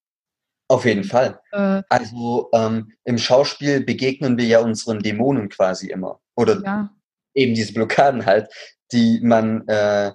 [0.68, 1.40] Auf jeden Fall.
[1.52, 6.20] Äh, also ähm, im Schauspiel begegnen wir ja unseren Dämonen quasi immer.
[6.36, 6.90] Oder ja.
[7.34, 8.50] eben diese Blockaden halt,
[8.92, 10.14] die man äh,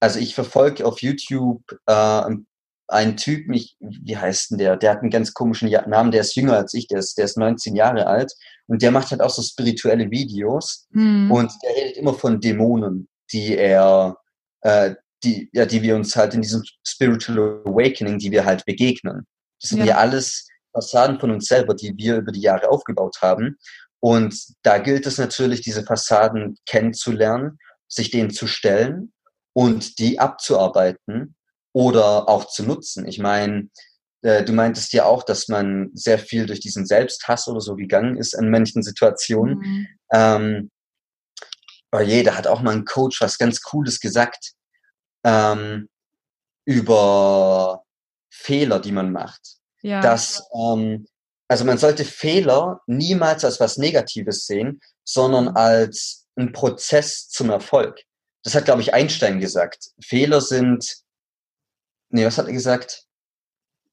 [0.00, 2.36] also ich verfolge auf YouTube äh,
[2.88, 4.76] einen Typen, ich, wie heißt denn der?
[4.76, 7.36] Der hat einen ganz komischen Namen, der ist jünger als ich, der ist, der ist
[7.36, 8.32] 19 Jahre alt
[8.66, 11.30] und der macht halt auch so spirituelle Videos mhm.
[11.30, 14.16] und der redet immer von Dämonen, die er,
[14.62, 19.26] äh, die, ja, die wir uns halt in diesem Spiritual Awakening, die wir halt begegnen.
[19.60, 23.16] Das sind ja, ja alles Fassaden von uns selber, die wir über die Jahre aufgebaut
[23.20, 23.58] haben.
[24.00, 29.12] Und da gilt es natürlich, diese Fassaden kennenzulernen, sich denen zu stellen
[29.58, 31.34] und die abzuarbeiten
[31.72, 33.08] oder auch zu nutzen.
[33.08, 33.68] Ich meine,
[34.22, 38.16] äh, du meintest ja auch, dass man sehr viel durch diesen Selbsthass oder so gegangen
[38.16, 39.58] ist in manchen Situationen.
[39.58, 39.88] Mhm.
[40.12, 40.70] Ähm,
[41.90, 44.52] aber jeder hat auch mal ein Coach was ganz Cooles gesagt.
[45.24, 45.88] ähm,
[46.64, 47.82] über
[48.30, 49.40] Fehler, die man macht.
[49.82, 50.00] Ja.
[50.00, 51.06] Dass, ähm,
[51.48, 58.04] also man sollte Fehler niemals als was Negatives sehen, sondern als ein Prozess zum Erfolg.
[58.48, 59.90] Das hat, glaube ich, Einstein gesagt.
[60.00, 61.02] Fehler sind,
[62.08, 63.04] nee, was hat er gesagt?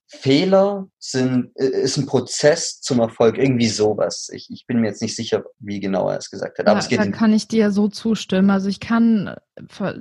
[0.08, 4.30] Fehler sind, äh, ist ein Prozess zum Erfolg, irgendwie sowas.
[4.32, 6.80] Ich, ich bin mir jetzt nicht sicher, wie genau er es gesagt hat, aber Ja,
[6.80, 8.50] es geht da kann ich dir so zustimmen.
[8.50, 9.94] Also ich kann äh,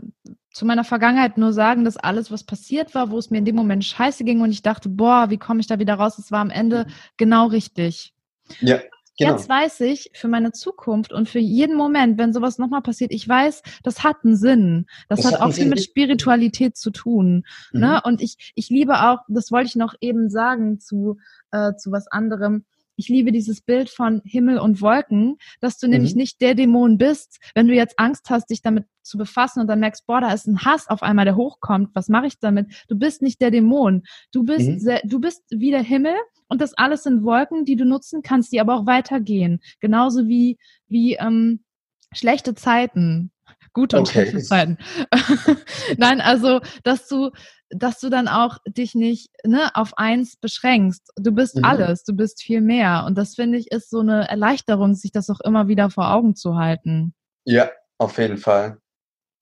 [0.53, 3.57] zu meiner Vergangenheit nur sagen, dass alles, was passiert war, wo es mir in dem
[3.57, 6.17] Moment scheiße ging und ich dachte, boah, wie komme ich da wieder raus?
[6.17, 6.87] Es war am Ende
[7.17, 8.15] genau richtig.
[8.61, 8.79] ja,
[9.19, 9.33] genau.
[9.33, 13.29] Jetzt weiß ich für meine Zukunft und für jeden Moment, wenn sowas nochmal passiert, ich
[13.29, 14.87] weiß, das hat einen Sinn.
[15.09, 15.83] Das, Das hat hat auch viel Sinn, mit.
[15.83, 17.45] Spiritualität zu tun.
[17.73, 17.81] Mhm.
[17.81, 18.01] Ne?
[18.05, 21.19] Und ich, ich liebe auch, das wollte ich noch eben sagen zu,
[21.51, 22.65] äh, zu was anderem.
[22.97, 26.19] Ich liebe dieses Bild von Himmel und Wolken, dass du nämlich Mhm.
[26.19, 29.81] nicht der Dämon bist, wenn du jetzt Angst hast, dich damit zu befassen und dann
[29.81, 31.91] merkst, boah, da ist ein Hass auf einmal, der hochkommt.
[31.95, 32.69] Was mache ich damit?
[32.89, 34.03] Du bist nicht der Dämon.
[34.33, 34.79] Du bist, Mhm.
[34.79, 36.15] sehr, du bist wie der Himmel
[36.49, 39.61] und das alles sind Wolken, die du nutzen kannst, die aber auch weitergehen.
[39.81, 41.65] Genauso wie, wie ähm,
[42.13, 43.31] schlechte Zeiten.
[43.73, 44.21] Gute und Okay.
[44.21, 44.79] schlechte Zeiten.
[45.97, 47.31] Nein, also, dass du,
[47.75, 51.13] dass du dann auch dich nicht ne, auf eins beschränkst.
[51.17, 51.65] Du bist Mhm.
[51.65, 53.05] alles, du bist viel mehr.
[53.07, 56.35] Und das finde ich ist so eine Erleichterung, sich das auch immer wieder vor Augen
[56.37, 57.15] zu halten.
[57.45, 58.79] Ja, auf jeden Fall.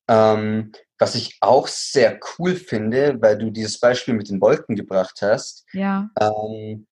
[0.09, 5.19] Ähm, was ich auch sehr cool finde, weil du dieses Beispiel mit den Wolken gebracht
[5.21, 6.09] hast, Ja.
[6.19, 6.87] ähm,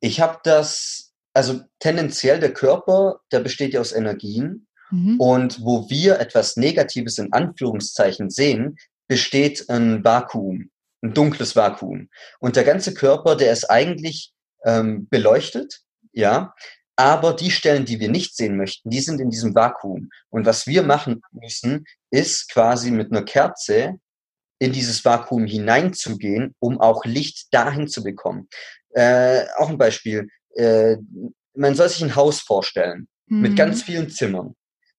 [0.00, 5.18] ich habe das, also tendenziell der Körper, der besteht ja aus Energien Mhm.
[5.20, 8.76] und wo wir etwas Negatives in Anführungszeichen sehen,
[9.08, 10.70] besteht ein Vakuum,
[11.04, 12.08] ein dunkles Vakuum.
[12.40, 14.32] Und der ganze Körper, der ist eigentlich
[14.64, 15.80] ähm, beleuchtet,
[16.12, 16.54] ja,
[16.96, 20.10] aber die Stellen, die wir nicht sehen möchten, die sind in diesem Vakuum.
[20.30, 23.98] Und was wir machen müssen, ist quasi mit einer Kerze
[24.60, 28.48] in dieses Vakuum hineinzugehen, um auch Licht dahin zu bekommen.
[28.90, 30.28] Äh, auch ein Beispiel.
[30.54, 30.96] Äh,
[31.54, 33.56] man soll sich ein Haus vorstellen mit Mhm.
[33.56, 34.54] ganz vielen Zimmern.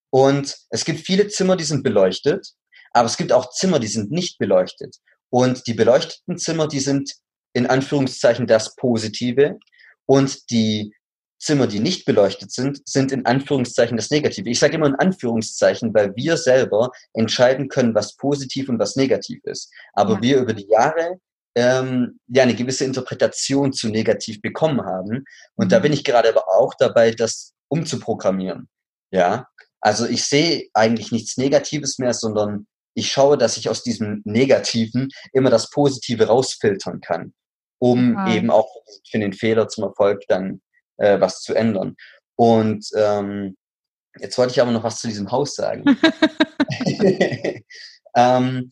[0.09, 2.47] Und es gibt viele Zimmer, die sind beleuchtet,
[2.91, 4.97] aber es gibt auch Zimmer, die sind nicht beleuchtet.
[5.29, 7.13] Und die beleuchteten Zimmer, die sind
[7.53, 9.57] in Anführungszeichen das Positive.
[10.05, 10.93] Und die
[11.39, 14.49] Zimmer, die nicht beleuchtet sind, sind in Anführungszeichen das Negative.
[14.49, 19.39] Ich sage immer in Anführungszeichen, weil wir selber entscheiden können, was positiv und was negativ
[19.43, 19.71] ist.
[19.93, 20.21] Aber Ja.
[20.21, 21.19] wir über die Jahre
[21.57, 25.23] ähm, ja eine gewisse Interpretation zu negativ bekommen haben.
[25.55, 25.83] Und da Mhm.
[25.83, 28.67] bin ich gerade aber auch dabei, das umzuprogrammieren.
[29.11, 29.47] Ja,
[29.79, 35.09] also ich sehe eigentlich nichts Negatives mehr, sondern ich schaue, dass ich aus diesem Negativen
[35.33, 37.33] immer das Positive rausfiltern kann,
[37.77, 38.35] um Total.
[38.35, 38.69] eben auch
[39.09, 40.61] für den Fehler zum Erfolg dann
[40.97, 41.95] äh, was zu ändern.
[42.35, 43.55] Und ähm,
[44.19, 45.83] jetzt wollte ich aber noch was zu diesem Haus sagen.
[48.15, 48.71] ähm,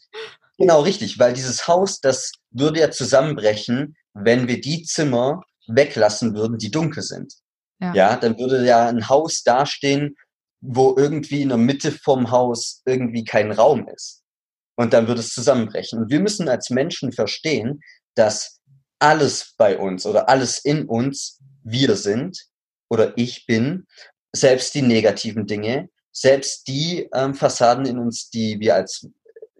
[0.58, 6.58] genau, richtig, weil dieses Haus, das würde ja zusammenbrechen, wenn wir die Zimmer weglassen würden,
[6.58, 7.34] die dunkel sind.
[7.80, 7.94] Ja.
[7.94, 10.16] Ja, dann würde ja ein Haus dastehen,
[10.66, 14.24] wo irgendwie in der Mitte vom Haus irgendwie kein Raum ist.
[14.76, 16.00] Und dann würde es zusammenbrechen.
[16.00, 17.82] Und wir müssen als Menschen verstehen,
[18.16, 18.62] dass
[18.98, 22.46] alles bei uns oder alles in uns wir sind
[22.90, 23.86] oder ich bin,
[24.32, 29.08] selbst die negativen Dinge, selbst die ähm, Fassaden in uns, die wir als,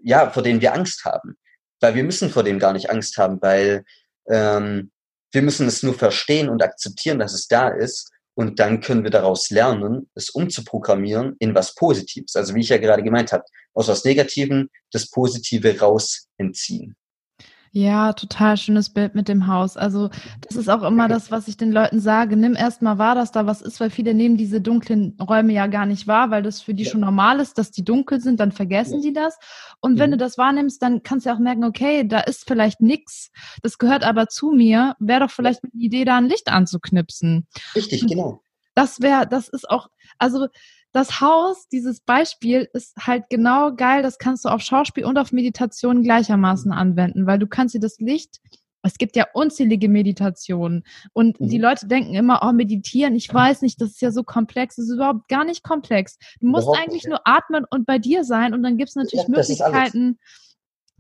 [0.02, 1.38] ja, vor denen wir Angst haben.
[1.82, 3.84] Weil wir müssen vor dem gar nicht Angst haben, weil
[4.30, 4.92] ähm,
[5.32, 8.10] wir müssen es nur verstehen und akzeptieren, dass es da ist.
[8.36, 12.36] Und dann können wir daraus lernen, es umzuprogrammieren in was Positives.
[12.36, 16.96] Also wie ich ja gerade gemeint habe, aus was Negativen das Positive raus entziehen.
[17.76, 19.78] Ja, total schönes Bild mit dem Haus.
[19.78, 20.12] Also
[20.42, 22.38] das ist auch immer das, was ich den Leuten sage.
[22.38, 25.66] Nimm erst mal wahr, dass da was ist, weil viele nehmen diese dunklen Räume ja
[25.66, 26.92] gar nicht wahr, weil das für die Ja.
[26.92, 29.02] schon normal ist, dass die dunkel sind, dann vergessen Ja.
[29.02, 29.40] die das.
[29.82, 33.32] Und wenn du das wahrnimmst, dann kannst du auch merken, okay, da ist vielleicht nix,
[33.64, 34.96] das gehört aber zu mir.
[35.00, 37.48] Wäre doch vielleicht eine Idee, da ein Licht anzuknipsen.
[37.76, 38.44] Richtig, genau.
[38.76, 40.48] Das wäre, das ist auch, also
[40.94, 44.04] das Haus, dieses Beispiel ist halt genau geil.
[44.04, 48.00] Das kannst du auf Schauspiel und auf Meditation gleichermaßen anwenden, weil du kannst dir das
[48.00, 48.40] Licht,
[48.86, 50.84] es gibt ja unzählige Meditationen
[51.14, 51.48] und Mhm.
[51.50, 54.76] die Leute denken immer, oh, meditieren, ich weiß nicht, das ist ja so komplex.
[54.76, 56.18] Das ist überhaupt gar nicht komplex.
[56.42, 58.96] Du musst Überhaupt eigentlich nicht, nur atmen und bei dir sein und dann gibt es
[58.96, 59.94] natürlich Ja, alles.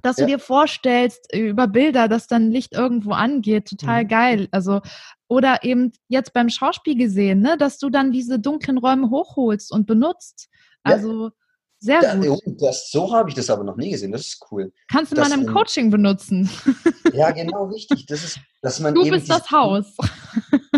[0.04, 0.28] Dass du Ja.
[0.28, 3.68] dir vorstellst äh, über Bilder, dass dann Licht irgendwo angeht.
[3.70, 4.08] Total Mhm.
[4.10, 4.48] geil.
[4.52, 4.82] Also,
[5.28, 9.88] oder eben jetzt beim Schauspiel gesehen, ne, dass du dann diese dunklen Räume hochholst und
[9.88, 10.50] benutzt.
[10.86, 10.94] Ja.
[10.94, 11.32] Also,
[11.80, 12.28] sehr Da, gut.
[12.46, 14.12] oh, das, so habe ich das aber noch nie gesehen.
[14.14, 14.72] Das ist cool.
[14.90, 16.50] Kannst du das mal im in- Coaching benutzen.
[17.14, 18.08] Ja, genau, richtig.
[18.08, 19.86] Das ist, dass man Du bist das Haus.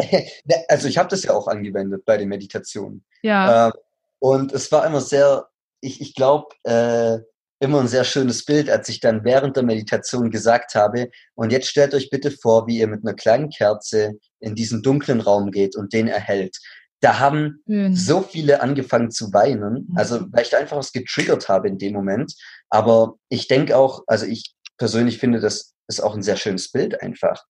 [0.46, 3.06] Ne, also ich habe das ja auch angewendet bei den Meditationen.
[3.22, 3.68] Ja.
[3.68, 3.74] Ähm,
[4.20, 5.48] und es war immer sehr,
[5.82, 7.20] ich, ich glaube, äh,
[7.60, 11.68] immer ein sehr schönes Bild, als ich dann während der Meditation gesagt habe, und jetzt
[11.68, 15.76] stellt euch bitte vor, wie ihr mit einer kleinen Kerze in diesen dunklen Raum geht
[15.76, 16.58] und den erhält.
[17.02, 17.96] Da haben mhm.
[17.96, 20.30] so viele angefangen zu weinen, also mhm.
[20.32, 22.34] weil ich da einfach was getriggert habe in dem Moment.
[22.70, 27.02] Aber ich denke auch, also ich persönlich finde, das ist auch ein sehr schönes Bild
[27.02, 27.44] einfach,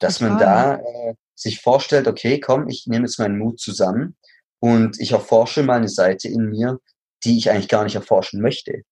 [0.00, 0.30] dass Total.
[0.30, 4.16] man da äh, sich vorstellt, okay, komm, ich nehme jetzt meinen Mut zusammen
[4.60, 6.78] und ich erforsche mal eine Seite in mir,
[7.24, 8.82] die ich eigentlich gar nicht erforschen möchte.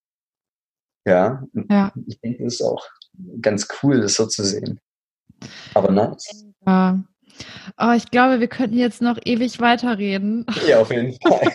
[1.05, 1.92] Ja, ja.
[2.07, 2.84] ich denke, es ist auch
[3.40, 4.80] ganz cool, das so zu sehen.
[5.74, 6.46] Aber nice.
[6.66, 7.02] Ja.
[7.78, 10.46] Oh, ich glaube, wir könnten jetzt noch ewig weiterreden.
[10.66, 11.52] Ja, auf jeden Fall.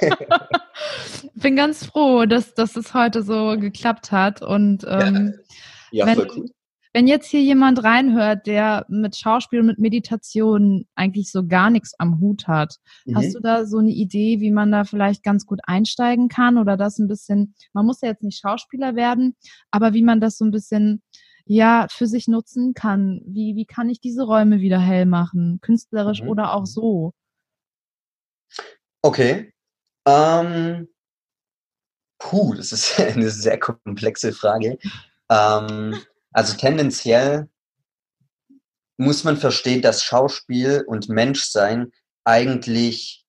[1.36, 4.42] Ich bin ganz froh, dass, dass es heute so geklappt hat.
[4.42, 5.36] Und ähm,
[5.92, 6.46] ja, ja wenn, voll cool.
[6.92, 11.94] Wenn jetzt hier jemand reinhört, der mit Schauspiel und mit Meditation eigentlich so gar nichts
[12.00, 13.16] am Hut hat, mhm.
[13.16, 16.78] hast du da so eine Idee, wie man da vielleicht ganz gut einsteigen kann oder
[16.78, 19.36] das ein bisschen, man muss ja jetzt nicht Schauspieler werden,
[19.70, 21.04] aber wie man das so ein bisschen
[21.46, 23.22] ja für sich nutzen kann.
[23.26, 26.30] Wie, wie kann ich diese Räume wieder hell machen, künstlerisch mhm.
[26.30, 27.14] oder auch so?
[29.02, 29.52] Okay.
[30.06, 30.88] Ähm,
[32.20, 34.78] puh, das ist eine sehr komplexe Frage.
[35.30, 35.96] Ähm,
[36.32, 37.48] also tendenziell
[38.98, 41.92] muss man verstehen, dass Schauspiel und Menschsein
[42.26, 43.26] eigentlich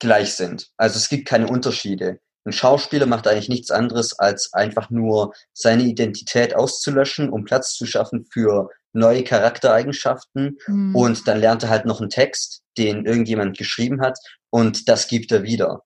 [0.00, 0.70] gleich sind.
[0.76, 2.20] Also es gibt keine Unterschiede.
[2.44, 7.86] Ein Schauspieler macht eigentlich nichts anderes, als einfach nur seine Identität auszulöschen, um Platz zu
[7.86, 10.58] schaffen für neue Charaktereigenschaften.
[10.66, 10.96] Mhm.
[10.96, 14.18] Und dann lernt er halt noch einen Text, den irgendjemand geschrieben hat,
[14.50, 15.82] und das gibt er wieder.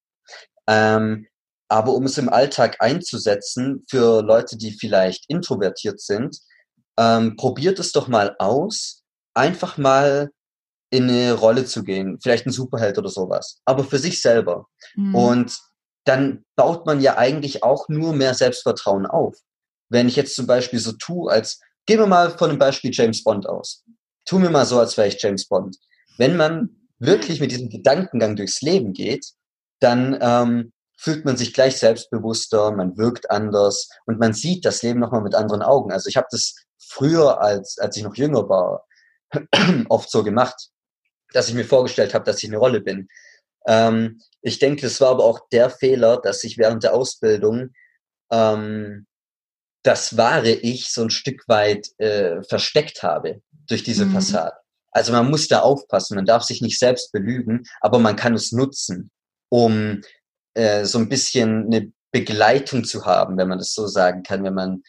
[0.68, 1.26] Ähm,
[1.72, 6.36] aber um es im Alltag einzusetzen für Leute, die vielleicht introvertiert sind,
[6.98, 9.02] ähm, probiert es doch mal aus,
[9.32, 10.28] einfach mal
[10.90, 14.66] in eine Rolle zu gehen, vielleicht ein Superheld oder sowas, aber für sich selber.
[14.96, 15.14] Mhm.
[15.14, 15.58] Und
[16.04, 19.34] dann baut man ja eigentlich auch nur mehr Selbstvertrauen auf.
[19.88, 23.24] Wenn ich jetzt zum Beispiel so tue, als, gehen wir mal von dem Beispiel James
[23.24, 23.82] Bond aus.
[24.26, 25.78] Tu mir mal so, als wäre ich James Bond.
[26.18, 26.68] Wenn man
[26.98, 29.24] wirklich mit diesem Gedankengang durchs Leben geht,
[29.80, 30.72] dann ähm,
[31.03, 35.34] fühlt man sich gleich selbstbewusster, man wirkt anders und man sieht das Leben nochmal mit
[35.34, 35.90] anderen Augen.
[35.90, 38.86] Also ich habe das früher, als, als ich noch jünger war,
[39.88, 40.68] oft so gemacht,
[41.32, 43.09] dass ich mir vorgestellt habe, dass ich eine Rolle bin.
[43.66, 47.70] Ähm, ich denke, es war aber auch der Fehler, dass ich während der Ausbildung
[48.30, 49.09] ähm,
[49.82, 54.12] das wahre Ich so ein Stück weit äh, versteckt habe durch diese mhm.
[54.12, 54.55] Fassade.
[54.92, 58.53] Also man muss da aufpassen, man darf sich nicht selbst belügen, aber man kann es
[58.53, 59.11] nutzen,
[59.48, 60.03] um
[60.55, 64.55] äh, so ein bisschen eine Begleitung zu haben, wenn man das so sagen kann, wenn
[64.55, 64.82] man,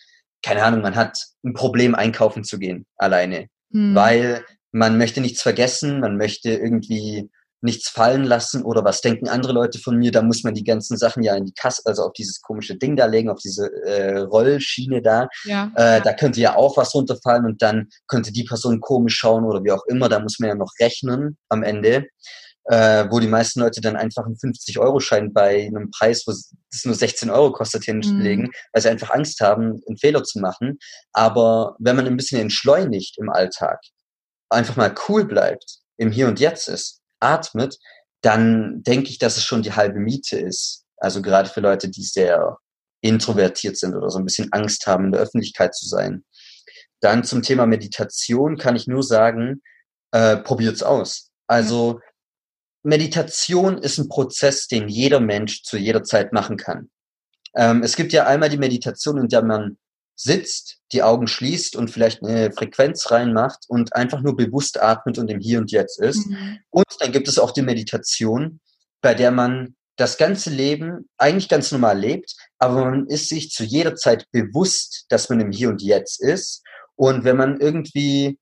[0.43, 3.95] keine Ahnung, man hat ein Problem einkaufen zu gehen alleine, hm.
[3.95, 7.29] weil man möchte nichts vergessen, man möchte irgendwie
[7.63, 10.97] nichts fallen lassen oder was denken andere Leute von mir, da muss man die ganzen
[10.97, 14.17] Sachen ja in die Kasse, also auf dieses komische Ding da legen, auf diese äh,
[14.19, 15.29] Rollschiene da.
[15.45, 15.71] Ja.
[15.75, 19.63] Äh, da könnte ja auch was runterfallen und dann könnte die Person komisch schauen oder
[19.63, 22.05] wie auch immer, da muss man ja noch rechnen am Ende
[22.65, 26.53] äh, wo die meisten Leute dann einfach einen 50-Euro-Schein bei einem Preis, wo es
[26.83, 28.51] nur 16 Euro kostet, hinlegen, mhm.
[28.71, 30.77] weil sie einfach Angst haben, einen Fehler zu machen.
[31.11, 33.79] Aber wenn man ein bisschen entschleunigt im Alltag,
[34.49, 37.77] einfach mal cool bleibt, im Hier und Jetzt ist, atmet,
[38.21, 40.85] dann denke ich, dass es schon die halbe Miete ist.
[40.97, 42.57] Also gerade für Leute, die sehr
[43.01, 46.23] introvertiert sind oder so ein bisschen Angst haben, in der Öffentlichkeit zu sein.
[47.01, 49.61] Dann zum Thema Meditation kann ich nur sagen,
[50.11, 51.31] äh, probiert's aus.
[51.47, 51.99] Also
[52.83, 56.89] Meditation ist ein Prozess, den jeder Mensch zu jeder Zeit machen kann.
[57.55, 59.77] Ähm, es gibt ja einmal die Meditation, in der man
[60.15, 65.29] sitzt, die Augen schließt und vielleicht eine Frequenz reinmacht und einfach nur bewusst atmet und
[65.29, 66.27] im Hier und Jetzt ist.
[66.27, 66.59] Mhm.
[66.69, 68.59] Und dann gibt es auch die Meditation,
[69.01, 73.63] bei der man das ganze Leben eigentlich ganz normal lebt, aber man ist sich zu
[73.63, 76.63] jeder Zeit bewusst, dass man im Hier und Jetzt ist.
[76.95, 78.39] Und wenn man irgendwie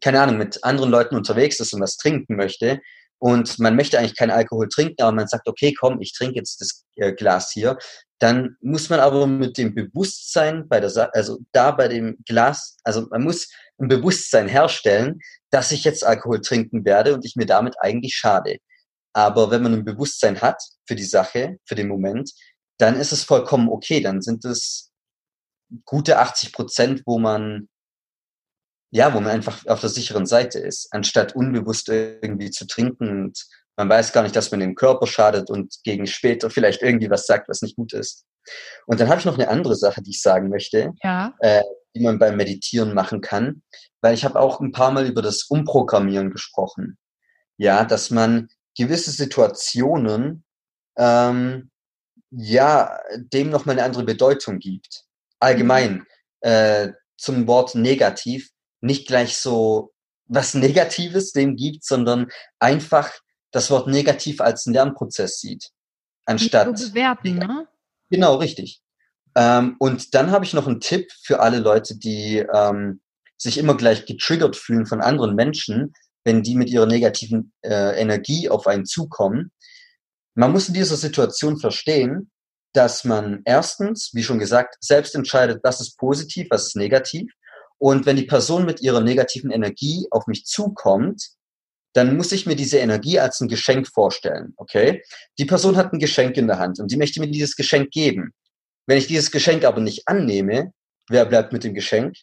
[0.00, 2.80] keine Ahnung, mit anderen Leuten unterwegs ist und was trinken möchte
[3.18, 6.60] und man möchte eigentlich keinen Alkohol trinken, aber man sagt, okay, komm, ich trinke jetzt
[6.60, 7.76] das äh, Glas hier,
[8.20, 12.78] dann muss man aber mit dem Bewusstsein bei der, Sa also da bei dem Glas,
[12.84, 15.20] also man muss ein Bewusstsein herstellen,
[15.50, 18.58] dass ich jetzt Alkohol trinken werde und ich mir damit eigentlich schade.
[19.12, 22.32] Aber wenn man ein Bewusstsein hat für die Sache, für den Moment,
[22.78, 24.00] dann ist es vollkommen okay.
[24.00, 24.92] Dann sind es
[25.84, 27.68] gute 80 Prozent, wo man
[28.90, 33.46] ja, wo man einfach auf der sicheren Seite ist, anstatt unbewusst irgendwie zu trinken und
[33.76, 37.26] man weiß gar nicht, dass man dem Körper schadet und gegen später vielleicht irgendwie was
[37.26, 38.24] sagt, was nicht gut ist.
[38.86, 41.32] Und dann habe ich noch eine andere Sache, die ich sagen möchte, ja.
[41.38, 41.62] äh,
[41.94, 43.62] die man beim Meditieren machen kann,
[44.00, 46.98] weil ich habe auch ein paar Mal über das Umprogrammieren gesprochen.
[47.56, 50.44] Ja, dass man gewisse Situationen
[50.96, 51.70] ähm,
[52.30, 55.04] ja, dem nochmal eine andere Bedeutung gibt.
[55.40, 56.04] Allgemein
[56.40, 58.50] äh, zum Wort negativ
[58.80, 59.92] nicht gleich so
[60.26, 63.10] was Negatives dem gibt, sondern einfach
[63.50, 65.70] das Wort negativ als einen Lernprozess sieht.
[66.26, 66.78] Anstatt.
[66.78, 67.66] So bewerten, ne?
[68.10, 68.82] Genau, richtig.
[69.34, 73.00] Ähm, und dann habe ich noch einen Tipp für alle Leute, die ähm,
[73.38, 78.50] sich immer gleich getriggert fühlen von anderen Menschen, wenn die mit ihrer negativen äh, Energie
[78.50, 79.52] auf einen zukommen.
[80.34, 82.30] Man muss in dieser Situation verstehen,
[82.74, 87.32] dass man erstens, wie schon gesagt, selbst entscheidet, was ist positiv, was ist negativ.
[87.78, 91.28] Und wenn die Person mit ihrer negativen Energie auf mich zukommt,
[91.94, 95.02] dann muss ich mir diese Energie als ein Geschenk vorstellen, okay?
[95.38, 98.32] Die Person hat ein Geschenk in der Hand und die möchte mir dieses Geschenk geben.
[98.86, 100.72] Wenn ich dieses Geschenk aber nicht annehme,
[101.08, 102.16] wer bleibt mit dem Geschenk?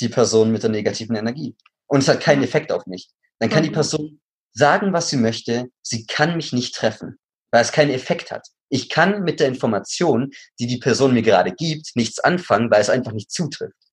[0.00, 1.56] Die Person mit der negativen Energie.
[1.86, 3.10] Und es hat keinen Effekt auf mich.
[3.38, 4.20] Dann kann die Person
[4.52, 7.18] sagen, was sie möchte, sie kann mich nicht treffen,
[7.50, 8.46] weil es keinen Effekt hat.
[8.68, 12.90] Ich kann mit der Information, die die Person mir gerade gibt, nichts anfangen, weil es
[12.90, 13.83] einfach nicht zutrifft.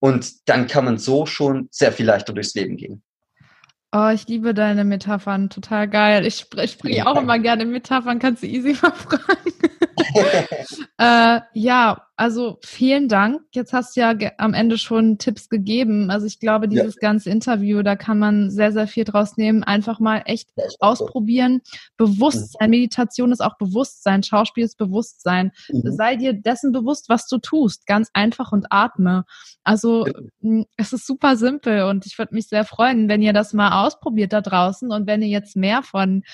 [0.00, 3.02] Und dann kann man so schon sehr viel leichter durchs Leben gehen.
[3.90, 6.26] Oh, ich liebe deine Metaphern, total geil.
[6.26, 9.52] Ich, sp ich spreche auch immer gerne Metaphern, kannst du easy mal fragen.
[10.98, 13.42] äh, ja, also vielen Dank.
[13.52, 16.10] Jetzt hast du ja am Ende schon Tipps gegeben.
[16.10, 17.00] Also ich glaube, dieses ja.
[17.00, 19.62] ganze Interview, da kann man sehr, sehr viel draus nehmen.
[19.62, 20.50] Einfach mal echt
[20.80, 21.60] ausprobieren.
[21.96, 22.70] Bewusstsein.
[22.70, 22.70] Mhm.
[22.70, 24.24] Meditation ist auch Bewusstsein.
[24.24, 25.52] Schauspiel ist Bewusstsein.
[25.68, 25.92] Mhm.
[25.92, 27.86] Sei dir dessen bewusst, was du tust.
[27.86, 29.24] Ganz einfach und atme.
[29.62, 30.64] Also ja.
[30.76, 34.32] es ist super simpel und ich würde mich sehr freuen, wenn ihr das mal ausprobiert
[34.32, 36.24] da draußen und wenn ihr jetzt mehr von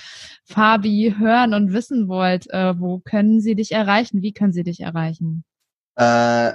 [0.46, 4.22] Fabi hören und wissen wollt, äh, wo können sie dich erreichen?
[4.22, 5.44] Wie können sie dich erreichen?
[5.96, 6.02] Äh,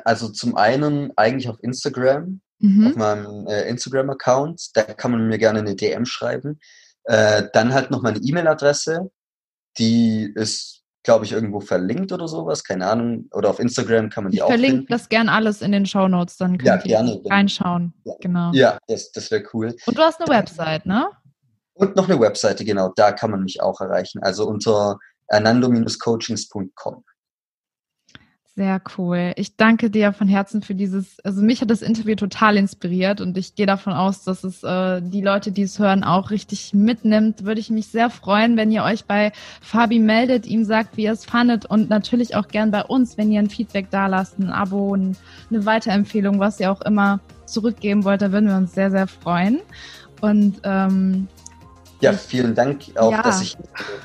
[0.05, 2.87] also zum einen eigentlich auf Instagram, mhm.
[2.87, 4.75] auf meinem äh, Instagram-Account.
[4.75, 6.59] Da kann man mir gerne eine DM schreiben.
[7.05, 9.09] Äh, dann halt noch meine E-Mail-Adresse.
[9.77, 12.63] Die ist, glaube ich, irgendwo verlinkt oder sowas.
[12.63, 13.29] Keine Ahnung.
[13.31, 16.07] Oder auf Instagram kann man die ich auch verlinke das gern alles in den Show
[16.07, 16.37] Notes.
[16.37, 17.93] Dann könnt ja, ihr gerne, reinschauen.
[18.03, 18.13] Ja.
[18.19, 18.51] Genau.
[18.53, 19.75] Ja, das, das wäre cool.
[19.85, 21.09] Und du hast eine Website, ne?
[21.73, 22.91] Und noch eine Webseite, genau.
[22.95, 24.21] Da kann man mich auch erreichen.
[24.21, 27.05] Also unter anando-coachings.com.
[28.59, 29.31] Sehr cool.
[29.37, 33.37] Ich danke dir von Herzen für dieses, also mich hat das Interview total inspiriert und
[33.37, 37.45] ich gehe davon aus, dass es äh, die Leute, die es hören, auch richtig mitnimmt.
[37.45, 39.31] Würde ich mich sehr freuen, wenn ihr euch bei
[39.61, 43.31] Fabi meldet, ihm sagt, wie ihr es fandet und natürlich auch gern bei uns, wenn
[43.31, 45.15] ihr ein Feedback da lasst, ein Abo, eine
[45.49, 49.61] Weiterempfehlung, was ihr auch immer zurückgeben wollt, da würden wir uns sehr, sehr freuen.
[50.19, 51.29] Und ähm,
[52.01, 53.21] ja, vielen Dank auch, ja.
[53.21, 53.55] dass ich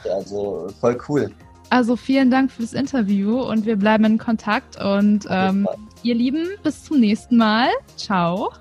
[0.09, 1.33] also voll cool.
[1.71, 4.81] Also vielen Dank fürs Interview und wir bleiben in Kontakt.
[4.83, 5.69] Und ähm,
[6.03, 7.69] ihr Lieben, bis zum nächsten Mal.
[7.97, 8.53] Ciao.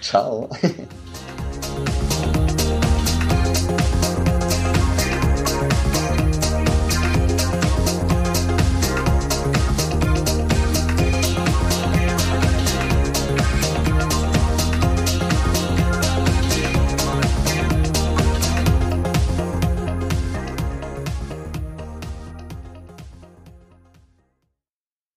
[0.00, 0.50] Ciao.